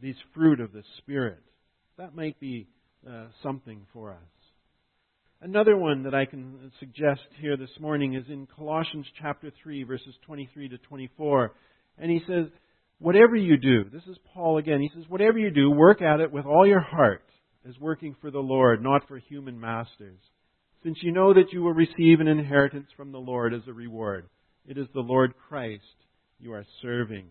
these 0.00 0.14
fruit 0.34 0.60
of 0.60 0.72
the 0.72 0.84
Spirit. 0.98 1.42
That 1.98 2.14
might 2.14 2.38
be 2.38 2.68
uh, 3.04 3.24
something 3.42 3.86
for 3.92 4.12
us. 4.12 4.41
Another 5.42 5.76
one 5.76 6.04
that 6.04 6.14
I 6.14 6.24
can 6.24 6.70
suggest 6.78 7.22
here 7.40 7.56
this 7.56 7.80
morning 7.80 8.14
is 8.14 8.22
in 8.28 8.46
Colossians 8.56 9.06
chapter 9.20 9.50
3, 9.60 9.82
verses 9.82 10.14
23 10.24 10.68
to 10.68 10.78
24. 10.78 11.52
And 11.98 12.12
he 12.12 12.20
says, 12.28 12.46
Whatever 13.00 13.34
you 13.34 13.56
do, 13.56 13.90
this 13.92 14.04
is 14.08 14.16
Paul 14.32 14.58
again, 14.58 14.80
he 14.80 14.88
says, 14.94 15.02
Whatever 15.08 15.38
you 15.38 15.50
do, 15.50 15.68
work 15.68 16.00
at 16.00 16.20
it 16.20 16.30
with 16.30 16.46
all 16.46 16.64
your 16.64 16.80
heart, 16.80 17.24
as 17.68 17.76
working 17.80 18.14
for 18.20 18.30
the 18.30 18.38
Lord, 18.38 18.84
not 18.84 19.08
for 19.08 19.18
human 19.18 19.58
masters. 19.58 20.20
Since 20.84 20.98
you 21.02 21.10
know 21.10 21.34
that 21.34 21.52
you 21.52 21.60
will 21.62 21.74
receive 21.74 22.20
an 22.20 22.28
inheritance 22.28 22.86
from 22.96 23.10
the 23.10 23.18
Lord 23.18 23.52
as 23.52 23.62
a 23.66 23.72
reward. 23.72 24.28
It 24.64 24.78
is 24.78 24.86
the 24.94 25.00
Lord 25.00 25.34
Christ 25.48 25.82
you 26.38 26.52
are 26.52 26.64
serving. 26.82 27.26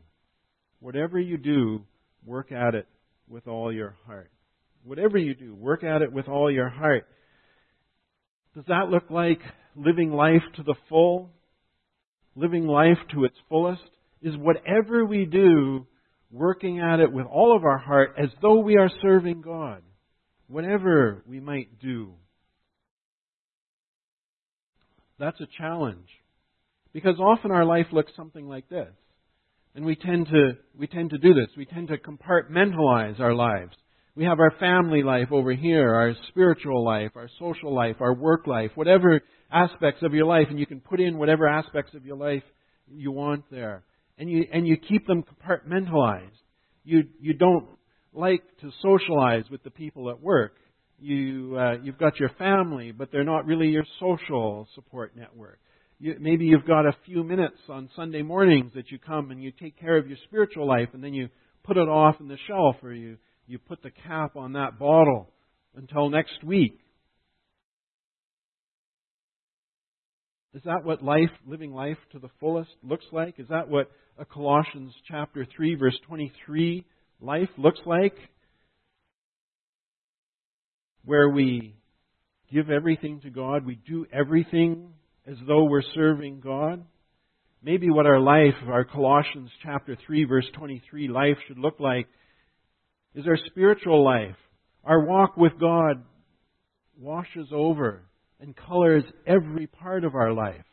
Whatever 0.82 1.18
you 1.18 1.38
do, 1.38 1.86
work 2.26 2.52
at 2.52 2.76
it 2.76 2.88
with 3.30 3.48
all 3.48 3.72
your 3.72 3.96
heart. 4.06 4.32
Whatever 4.84 5.18
you 5.18 5.34
do, 5.34 5.56
work 5.56 5.86
at 5.86 6.02
it 6.02 6.12
with 6.12 6.28
all 6.28 6.52
your 6.52 6.68
heart. 6.68 7.08
Does 8.56 8.66
that 8.68 8.90
look 8.90 9.10
like 9.10 9.40
living 9.76 10.12
life 10.12 10.44
to 10.56 10.64
the 10.64 10.76
full? 10.90 11.30
Living 12.36 12.68
life 12.68 12.98
to 13.14 13.24
its 13.24 13.36
fullest? 13.50 13.82
Is 14.22 14.36
whatever 14.38 15.06
we 15.06 15.26
do 15.26 15.88
working 16.32 16.80
at 16.80 17.00
it 17.00 17.12
with 17.12 17.26
all 17.26 17.56
of 17.56 17.64
our 17.64 17.78
heart 17.78 18.16
as 18.18 18.30
though 18.42 18.60
we 18.60 18.78
are 18.78 18.90
serving 19.02 19.42
God? 19.42 19.82
Whatever 20.48 21.24
we 21.28 21.40
might 21.40 21.80
do. 21.80 22.14
That's 25.18 25.40
a 25.40 25.48
challenge. 25.58 26.08
Because 26.94 27.20
often 27.20 27.52
our 27.52 27.64
life 27.64 27.88
looks 27.92 28.12
something 28.16 28.48
like 28.48 28.68
this. 28.70 28.90
And 29.76 29.86
we 29.86 29.96
tend 29.96 30.28
to, 30.28 30.58
we 30.78 30.88
tend 30.88 31.12
to 31.12 31.18
do 31.18 31.34
this. 31.34 31.48
We 31.56 31.66
tend 31.66 31.88
to 31.88 31.98
compartmentalize 31.98 33.20
our 33.22 33.34
lives. 33.34 33.76
We 34.14 34.26
have 34.26 34.42
our 34.42 34.52
family 34.60 35.04
life 35.04 35.32
over 35.32 35.54
here, 35.54 35.96
our 35.96 36.14
spiritual 36.28 36.84
life, 36.84 37.12
our 37.16 37.30
social 37.40 37.74
life, 37.74 37.96
our 38.02 38.14
work 38.14 38.46
life, 38.46 38.72
whatever 38.76 39.22
aspects 39.50 40.04
of 40.04 40.14
your 40.14 40.26
life, 40.26 40.48
and 40.50 40.60
you 40.60 40.66
can 40.66 40.82
put 40.82 41.00
in 41.00 41.18
whatever 41.18 41.48
aspects 41.48 41.94
of 41.94 42.06
your 42.06 42.18
life 42.18 42.44
you 42.90 43.10
want 43.12 43.46
there. 43.50 43.84
And 44.18 44.30
you, 44.30 44.46
and 44.52 44.68
you 44.68 44.76
keep 44.76 45.08
them 45.08 45.24
compartmentalized. 45.24 46.28
You, 46.84 47.04
you 47.22 47.36
don't 47.36 47.68
like 48.14 48.44
to 48.60 48.72
socialize 48.82 49.46
with 49.50 49.64
the 49.64 49.70
people 49.70 50.10
at 50.10 50.22
work. 50.22 50.56
You, 51.00 51.58
uh, 51.58 51.78
you've 51.82 51.98
got 51.98 52.20
your 52.20 52.32
family, 52.38 52.92
but 52.92 53.14
they're 53.14 53.24
not 53.24 53.46
really 53.46 53.68
your 53.68 53.86
social 53.98 54.68
support 54.76 55.16
network. 55.16 55.60
You, 56.00 56.18
maybe 56.20 56.46
you've 56.46 56.68
got 56.68 56.86
a 56.86 56.96
few 57.06 57.24
minutes 57.24 57.58
on 57.70 57.90
Sunday 57.96 58.24
mornings 58.24 58.72
that 58.76 58.92
you 58.92 59.00
come 59.00 59.32
and 59.32 59.42
you 59.42 59.52
take 59.52 59.80
care 59.80 59.96
of 59.96 60.08
your 60.08 60.18
spiritual 60.26 60.68
life, 60.68 60.90
and 60.92 61.02
then 61.02 61.14
you 61.14 61.30
put 61.64 61.78
it 61.78 61.88
off 61.88 62.18
in 62.20 62.28
the 62.28 62.38
shelf, 62.46 62.76
or 62.84 62.92
you 62.92 63.18
you 63.48 63.60
put 63.60 63.82
the 63.84 63.92
cap 63.92 64.36
on 64.36 64.54
that 64.54 64.80
bottle 64.80 65.30
until 65.76 66.10
next 66.10 66.44
week. 66.44 66.80
Is 70.54 70.62
that 70.66 70.84
what 70.84 71.02
life, 71.02 71.30
living 71.48 71.74
life 71.74 71.98
to 72.12 72.20
the 72.20 72.30
fullest 72.40 72.72
looks 72.84 73.06
like? 73.12 73.40
Is 73.40 73.48
that 73.50 73.70
what 73.70 73.90
a 74.18 74.26
Colossians 74.26 74.94
chapter 75.08 75.48
3 75.56 75.76
verse 75.76 75.98
23 76.08 76.86
life 77.22 77.50
looks 77.58 77.80
like? 77.86 78.16
Where 81.06 81.30
we 81.30 81.76
give 82.52 82.70
everything 82.70 83.22
to 83.22 83.30
God, 83.30 83.66
we 83.66 83.80
do 83.88 84.06
everything 84.12 84.90
as 85.26 85.38
though 85.48 85.64
we're 85.64 85.84
serving 85.96 86.42
God? 86.42 86.84
Maybe 87.64 87.90
what 87.90 88.06
our 88.06 88.20
life, 88.20 88.56
our 88.68 88.84
Colossians 88.84 89.50
chapter 89.64 89.98
3 90.06 90.26
verse 90.26 90.48
23 90.58 91.08
life 91.08 91.38
should 91.48 91.60
look 91.60 91.80
like 91.80 92.08
is 93.16 93.28
our 93.28 93.38
spiritual 93.48 94.04
life. 94.04 94.36
Our 94.84 95.06
walk 95.06 95.38
with 95.38 95.54
God 95.60 96.04
washes 96.98 97.48
over 97.54 98.04
and 98.40 98.56
colors 98.56 99.04
every 99.28 99.68
part 99.68 100.04
of 100.04 100.16
our 100.16 100.34
life. 100.34 100.66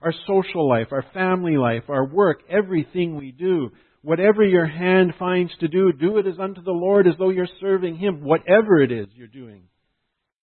Our 0.00 0.12
social 0.26 0.68
life, 0.68 0.88
our 0.90 1.04
family 1.14 1.56
life, 1.56 1.84
our 1.88 2.04
work, 2.04 2.40
everything 2.50 3.16
we 3.16 3.30
do. 3.30 3.70
Whatever 4.02 4.42
your 4.42 4.66
hand 4.66 5.14
finds 5.18 5.52
to 5.60 5.68
do, 5.68 5.92
do 5.92 6.18
it 6.18 6.26
as 6.26 6.38
unto 6.40 6.60
the 6.62 6.72
Lord 6.72 7.06
as 7.06 7.14
though 7.18 7.30
you're 7.30 7.46
serving 7.60 7.96
Him. 7.96 8.24
Whatever 8.24 8.82
it 8.82 8.90
is 8.90 9.06
you're 9.14 9.28
doing 9.28 9.62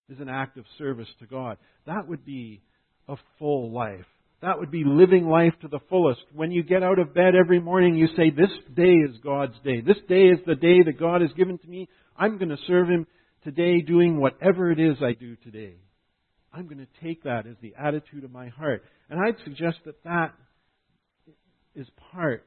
is 0.10 0.20
an 0.20 0.30
act 0.30 0.58
of 0.58 0.66
service 0.78 1.10
to 1.20 1.26
God. 1.26 1.58
That 1.86 2.08
would 2.08 2.24
be 2.24 2.62
a 3.10 3.18
full 3.38 3.74
life. 3.74 4.06
That 4.42 4.60
would 4.60 4.72
be 4.72 4.84
living 4.86 5.28
life 5.28 5.54
to 5.62 5.68
the 5.68 5.82
fullest. 5.90 6.22
When 6.34 6.52
you 6.52 6.64
get 6.64 6.82
out 6.82 6.98
of 6.98 7.14
bed 7.14 7.34
every 7.36 7.60
morning, 7.60 7.96
you 7.96 8.08
say, 8.16 8.30
This 8.30 8.52
day 8.74 8.94
is 8.94 9.18
God's 9.22 9.56
day. 9.66 9.82
This 9.82 9.98
day 10.08 10.28
is 10.28 10.40
the 10.46 10.56
day 10.56 10.82
that 10.86 11.00
God 11.00 11.22
has 11.22 11.32
given 11.34 11.58
to 11.58 11.68
me. 11.68 11.90
I'm 12.18 12.38
going 12.38 12.50
to 12.50 12.58
serve 12.66 12.88
Him 12.88 13.06
today 13.44 13.82
doing 13.82 14.20
whatever 14.20 14.72
it 14.72 14.80
is 14.80 14.98
I 15.02 15.14
do 15.14 15.36
today. 15.38 15.76
I'm 16.54 16.66
going 16.66 16.80
to 16.80 17.06
take 17.06 17.24
that 17.24 17.48
as 17.48 17.56
the 17.62 17.76
attitude 17.78 18.24
of 18.24 18.32
my 18.32 18.48
heart. 18.48 18.84
And 19.10 19.20
I'd 19.20 19.44
suggest 19.44 19.78
that 19.86 20.04
that 20.04 20.34
is 21.76 21.88
part 22.12 22.46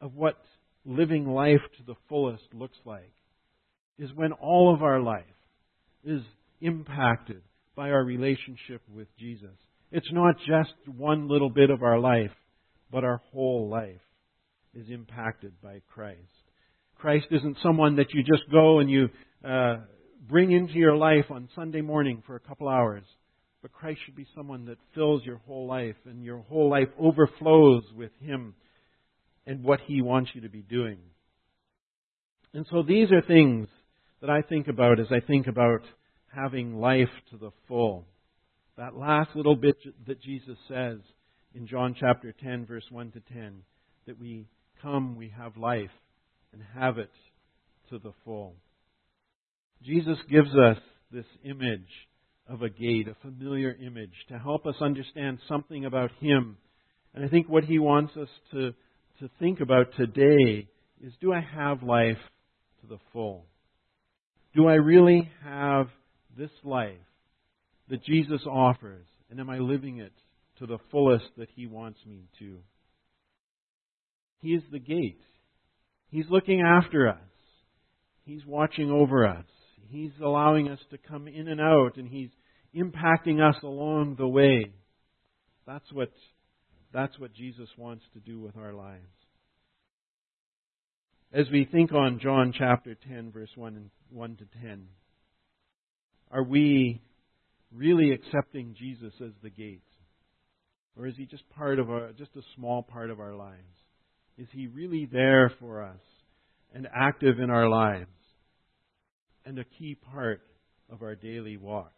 of 0.00 0.14
what 0.14 0.40
living 0.84 1.26
life 1.26 1.60
to 1.76 1.84
the 1.86 1.94
fullest 2.08 2.42
looks 2.54 2.78
like. 2.86 3.12
Is 3.98 4.10
when 4.14 4.32
all 4.32 4.74
of 4.74 4.82
our 4.82 5.00
life 5.00 5.24
is 6.02 6.22
impacted 6.62 7.42
by 7.76 7.90
our 7.90 8.02
relationship 8.02 8.80
with 8.92 9.06
Jesus. 9.18 9.50
It's 9.92 10.10
not 10.10 10.36
just 10.38 10.72
one 10.86 11.28
little 11.28 11.50
bit 11.50 11.68
of 11.68 11.82
our 11.82 11.98
life, 11.98 12.30
but 12.90 13.04
our 13.04 13.20
whole 13.30 13.68
life 13.68 14.00
is 14.74 14.86
impacted 14.88 15.52
by 15.62 15.82
Christ. 15.92 16.18
Christ 16.96 17.26
isn't 17.30 17.58
someone 17.62 17.96
that 17.96 18.14
you 18.14 18.22
just 18.22 18.50
go 18.50 18.78
and 18.78 18.90
you 18.90 19.10
uh, 19.46 19.76
bring 20.26 20.50
into 20.50 20.74
your 20.74 20.96
life 20.96 21.26
on 21.30 21.50
Sunday 21.54 21.82
morning 21.82 22.22
for 22.26 22.36
a 22.36 22.40
couple 22.40 22.68
hours. 22.68 23.04
But 23.60 23.72
Christ 23.72 24.00
should 24.06 24.16
be 24.16 24.26
someone 24.34 24.64
that 24.64 24.78
fills 24.94 25.24
your 25.24 25.42
whole 25.46 25.66
life, 25.66 25.96
and 26.06 26.24
your 26.24 26.38
whole 26.38 26.70
life 26.70 26.88
overflows 26.98 27.84
with 27.94 28.10
Him 28.18 28.54
and 29.46 29.62
what 29.62 29.80
He 29.86 30.00
wants 30.00 30.30
you 30.34 30.40
to 30.40 30.48
be 30.48 30.62
doing. 30.62 30.98
And 32.54 32.66
so 32.70 32.82
these 32.82 33.12
are 33.12 33.20
things 33.20 33.68
that 34.22 34.30
I 34.30 34.40
think 34.40 34.68
about 34.68 35.00
as 35.00 35.06
I 35.10 35.20
think 35.20 35.48
about 35.48 35.82
having 36.34 36.76
life 36.76 37.10
to 37.30 37.36
the 37.36 37.50
full. 37.68 38.06
That 38.78 38.96
last 38.96 39.30
little 39.34 39.56
bit 39.56 39.76
that 40.06 40.22
Jesus 40.22 40.56
says 40.66 40.98
in 41.54 41.66
John 41.66 41.94
chapter 41.98 42.32
10, 42.42 42.64
verse 42.64 42.84
1 42.90 43.12
to 43.12 43.20
10, 43.34 43.62
that 44.06 44.18
we 44.18 44.46
come, 44.80 45.16
we 45.16 45.30
have 45.36 45.58
life, 45.58 45.90
and 46.52 46.62
have 46.74 46.96
it 46.96 47.10
to 47.90 47.98
the 47.98 48.12
full. 48.24 48.54
Jesus 49.82 50.16
gives 50.30 50.50
us 50.54 50.78
this 51.12 51.26
image 51.44 51.88
of 52.48 52.62
a 52.62 52.70
gate, 52.70 53.08
a 53.08 53.16
familiar 53.20 53.76
image, 53.84 54.12
to 54.28 54.38
help 54.38 54.66
us 54.66 54.76
understand 54.80 55.38
something 55.48 55.84
about 55.84 56.10
Him. 56.20 56.56
And 57.14 57.24
I 57.24 57.28
think 57.28 57.48
what 57.48 57.64
He 57.64 57.78
wants 57.78 58.16
us 58.16 58.28
to, 58.52 58.72
to 59.20 59.30
think 59.38 59.60
about 59.60 59.88
today 59.98 60.66
is 61.04 61.12
do 61.20 61.32
I 61.32 61.40
have 61.40 61.82
life 61.82 62.16
to 62.80 62.86
the 62.86 62.98
full? 63.12 63.44
Do 64.54 64.66
I 64.66 64.74
really 64.74 65.30
have 65.44 65.88
this 66.38 66.50
life 66.64 66.96
that 67.88 68.04
Jesus 68.04 68.42
offers? 68.46 69.06
And 69.30 69.40
am 69.40 69.50
I 69.50 69.58
living 69.58 69.98
it 69.98 70.12
to 70.62 70.66
the 70.66 70.78
fullest 70.90 71.24
that 71.36 71.48
He 71.54 71.66
wants 71.66 71.98
me 72.06 72.28
to. 72.38 72.58
He 74.38 74.50
is 74.50 74.62
the 74.70 74.78
gate. 74.78 75.20
He's 76.08 76.26
looking 76.30 76.60
after 76.60 77.08
us. 77.08 77.16
He's 78.24 78.44
watching 78.46 78.90
over 78.90 79.26
us. 79.26 79.44
He's 79.88 80.12
allowing 80.22 80.68
us 80.68 80.78
to 80.90 80.98
come 80.98 81.26
in 81.26 81.48
and 81.48 81.60
out, 81.60 81.96
and 81.96 82.08
He's 82.08 82.30
impacting 82.76 83.40
us 83.40 83.56
along 83.62 84.16
the 84.16 84.28
way. 84.28 84.72
That's 85.66 85.90
what, 85.92 86.10
that's 86.92 87.18
what 87.18 87.34
Jesus 87.34 87.68
wants 87.76 88.04
to 88.14 88.20
do 88.20 88.40
with 88.40 88.56
our 88.56 88.72
lives. 88.72 89.02
As 91.32 91.46
we 91.50 91.64
think 91.64 91.92
on 91.92 92.20
John 92.22 92.52
chapter 92.56 92.94
10, 93.08 93.32
verse 93.32 93.50
1, 93.56 93.76
and 93.76 93.90
1 94.10 94.36
to 94.36 94.44
10, 94.60 94.86
are 96.30 96.44
we 96.44 97.00
really 97.74 98.12
accepting 98.12 98.74
Jesus 98.78 99.12
as 99.24 99.32
the 99.42 99.50
gate? 99.50 99.82
Or 100.96 101.06
is 101.06 101.14
he 101.16 101.26
just 101.26 101.48
part 101.50 101.78
of 101.78 101.90
our, 101.90 102.12
just 102.12 102.36
a 102.36 102.42
small 102.54 102.82
part 102.82 103.10
of 103.10 103.20
our 103.20 103.34
lives? 103.34 103.58
Is 104.38 104.48
he 104.52 104.66
really 104.66 105.08
there 105.10 105.52
for 105.60 105.82
us 105.82 106.00
and 106.74 106.86
active 106.94 107.38
in 107.38 107.50
our 107.50 107.68
lives 107.68 108.06
and 109.44 109.58
a 109.58 109.64
key 109.64 109.94
part 109.94 110.42
of 110.90 111.02
our 111.02 111.14
daily 111.14 111.56
walk? 111.56 111.92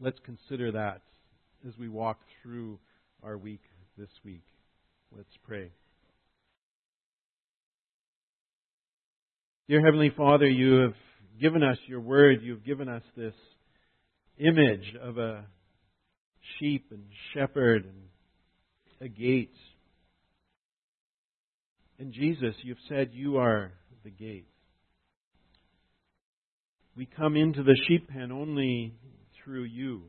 Let's 0.00 0.18
consider 0.24 0.72
that 0.72 1.02
as 1.66 1.72
we 1.78 1.88
walk 1.88 2.18
through 2.42 2.78
our 3.22 3.36
week 3.36 3.62
this 3.96 4.10
week. 4.24 4.44
Let's 5.16 5.36
pray. 5.44 5.72
Dear 9.68 9.84
Heavenly 9.84 10.12
Father, 10.16 10.46
you 10.46 10.80
have 10.80 10.94
given 11.40 11.62
us 11.62 11.78
your 11.86 12.00
word. 12.00 12.38
You've 12.42 12.64
given 12.64 12.88
us 12.88 13.02
this 13.16 13.34
image 14.38 14.94
of 15.00 15.18
a 15.18 15.44
sheep 16.58 16.86
and 16.90 17.04
shepherd 17.34 17.84
and 17.84 18.02
a 19.00 19.08
gate. 19.08 19.54
And 21.98 22.12
Jesus, 22.12 22.54
you've 22.62 22.78
said 22.88 23.10
you 23.12 23.38
are 23.38 23.72
the 24.04 24.10
gate. 24.10 24.48
We 26.96 27.06
come 27.06 27.36
into 27.36 27.62
the 27.62 27.76
sheep 27.86 28.08
pen 28.08 28.32
only 28.32 28.94
through 29.44 29.64
you. 29.64 30.02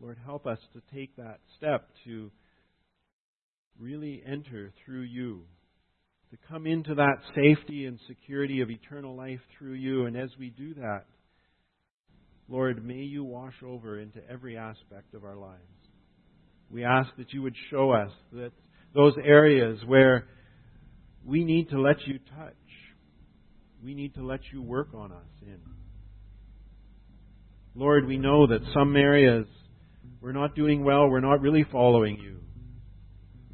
Lord, 0.00 0.18
help 0.24 0.46
us 0.46 0.58
to 0.72 0.82
take 0.94 1.16
that 1.16 1.38
step 1.56 1.88
to 2.04 2.30
really 3.78 4.22
enter 4.26 4.72
through 4.84 5.02
you, 5.02 5.42
to 6.30 6.36
come 6.48 6.66
into 6.66 6.94
that 6.96 7.18
safety 7.34 7.86
and 7.86 7.98
security 8.08 8.60
of 8.60 8.70
eternal 8.70 9.16
life 9.16 9.40
through 9.56 9.74
you. 9.74 10.06
And 10.06 10.16
as 10.16 10.30
we 10.38 10.50
do 10.50 10.74
that, 10.74 11.04
Lord, 12.48 12.84
may 12.84 13.02
you 13.02 13.24
wash 13.24 13.54
over 13.64 13.98
into 13.98 14.20
every 14.28 14.56
aspect 14.56 15.14
of 15.14 15.24
our 15.24 15.36
lives. 15.36 15.62
We 16.70 16.84
ask 16.84 17.10
that 17.16 17.32
you 17.32 17.42
would 17.42 17.56
show 17.70 17.92
us 17.92 18.10
that 18.32 18.52
those 18.94 19.14
areas 19.22 19.78
where 19.86 20.26
we 21.24 21.44
need 21.44 21.70
to 21.70 21.80
let 21.80 22.06
you 22.06 22.18
touch, 22.36 22.54
we 23.82 23.94
need 23.94 24.14
to 24.14 24.26
let 24.26 24.40
you 24.52 24.62
work 24.62 24.88
on 24.94 25.12
us 25.12 25.28
in. 25.42 25.58
Lord, 27.74 28.06
we 28.06 28.18
know 28.18 28.46
that 28.46 28.60
some 28.72 28.94
areas 28.94 29.46
we're 30.20 30.32
not 30.32 30.54
doing 30.54 30.84
well, 30.84 31.08
we're 31.08 31.20
not 31.20 31.40
really 31.40 31.64
following 31.70 32.18
you. 32.18 32.38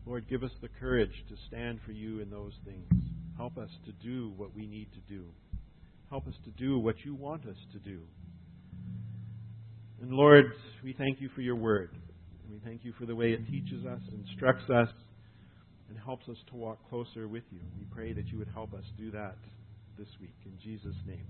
Lord, 0.04 0.28
give 0.28 0.42
us 0.42 0.50
the 0.60 0.68
courage 0.68 1.12
to 1.28 1.36
stand 1.46 1.80
for 1.86 1.92
you 1.92 2.20
in 2.20 2.30
those 2.30 2.52
things. 2.64 2.92
Help 3.36 3.56
us 3.58 3.70
to 3.86 3.92
do 3.92 4.32
what 4.36 4.54
we 4.54 4.66
need 4.66 4.88
to 4.92 5.00
do. 5.12 5.26
Help 6.10 6.26
us 6.26 6.34
to 6.44 6.50
do 6.50 6.78
what 6.78 6.96
you 7.04 7.14
want 7.14 7.46
us 7.46 7.56
to 7.72 7.78
do. 7.78 8.00
And 10.00 10.12
Lord, 10.12 10.52
we 10.82 10.94
thank 10.94 11.20
you 11.20 11.28
for 11.34 11.42
your 11.42 11.56
word. 11.56 11.90
We 12.50 12.58
thank 12.64 12.84
you 12.84 12.92
for 12.98 13.06
the 13.06 13.14
way 13.14 13.32
it 13.32 13.46
teaches 13.48 13.84
us, 13.84 14.00
instructs 14.12 14.68
us, 14.70 14.88
and 15.88 15.98
helps 15.98 16.28
us 16.28 16.38
to 16.50 16.56
walk 16.56 16.78
closer 16.88 17.28
with 17.28 17.44
you. 17.50 17.60
We 17.78 17.84
pray 17.94 18.12
that 18.12 18.28
you 18.28 18.38
would 18.38 18.48
help 18.54 18.72
us 18.72 18.84
do 18.96 19.10
that 19.10 19.36
this 19.98 20.08
week. 20.20 20.34
In 20.46 20.52
Jesus' 20.62 20.96
name. 21.06 21.26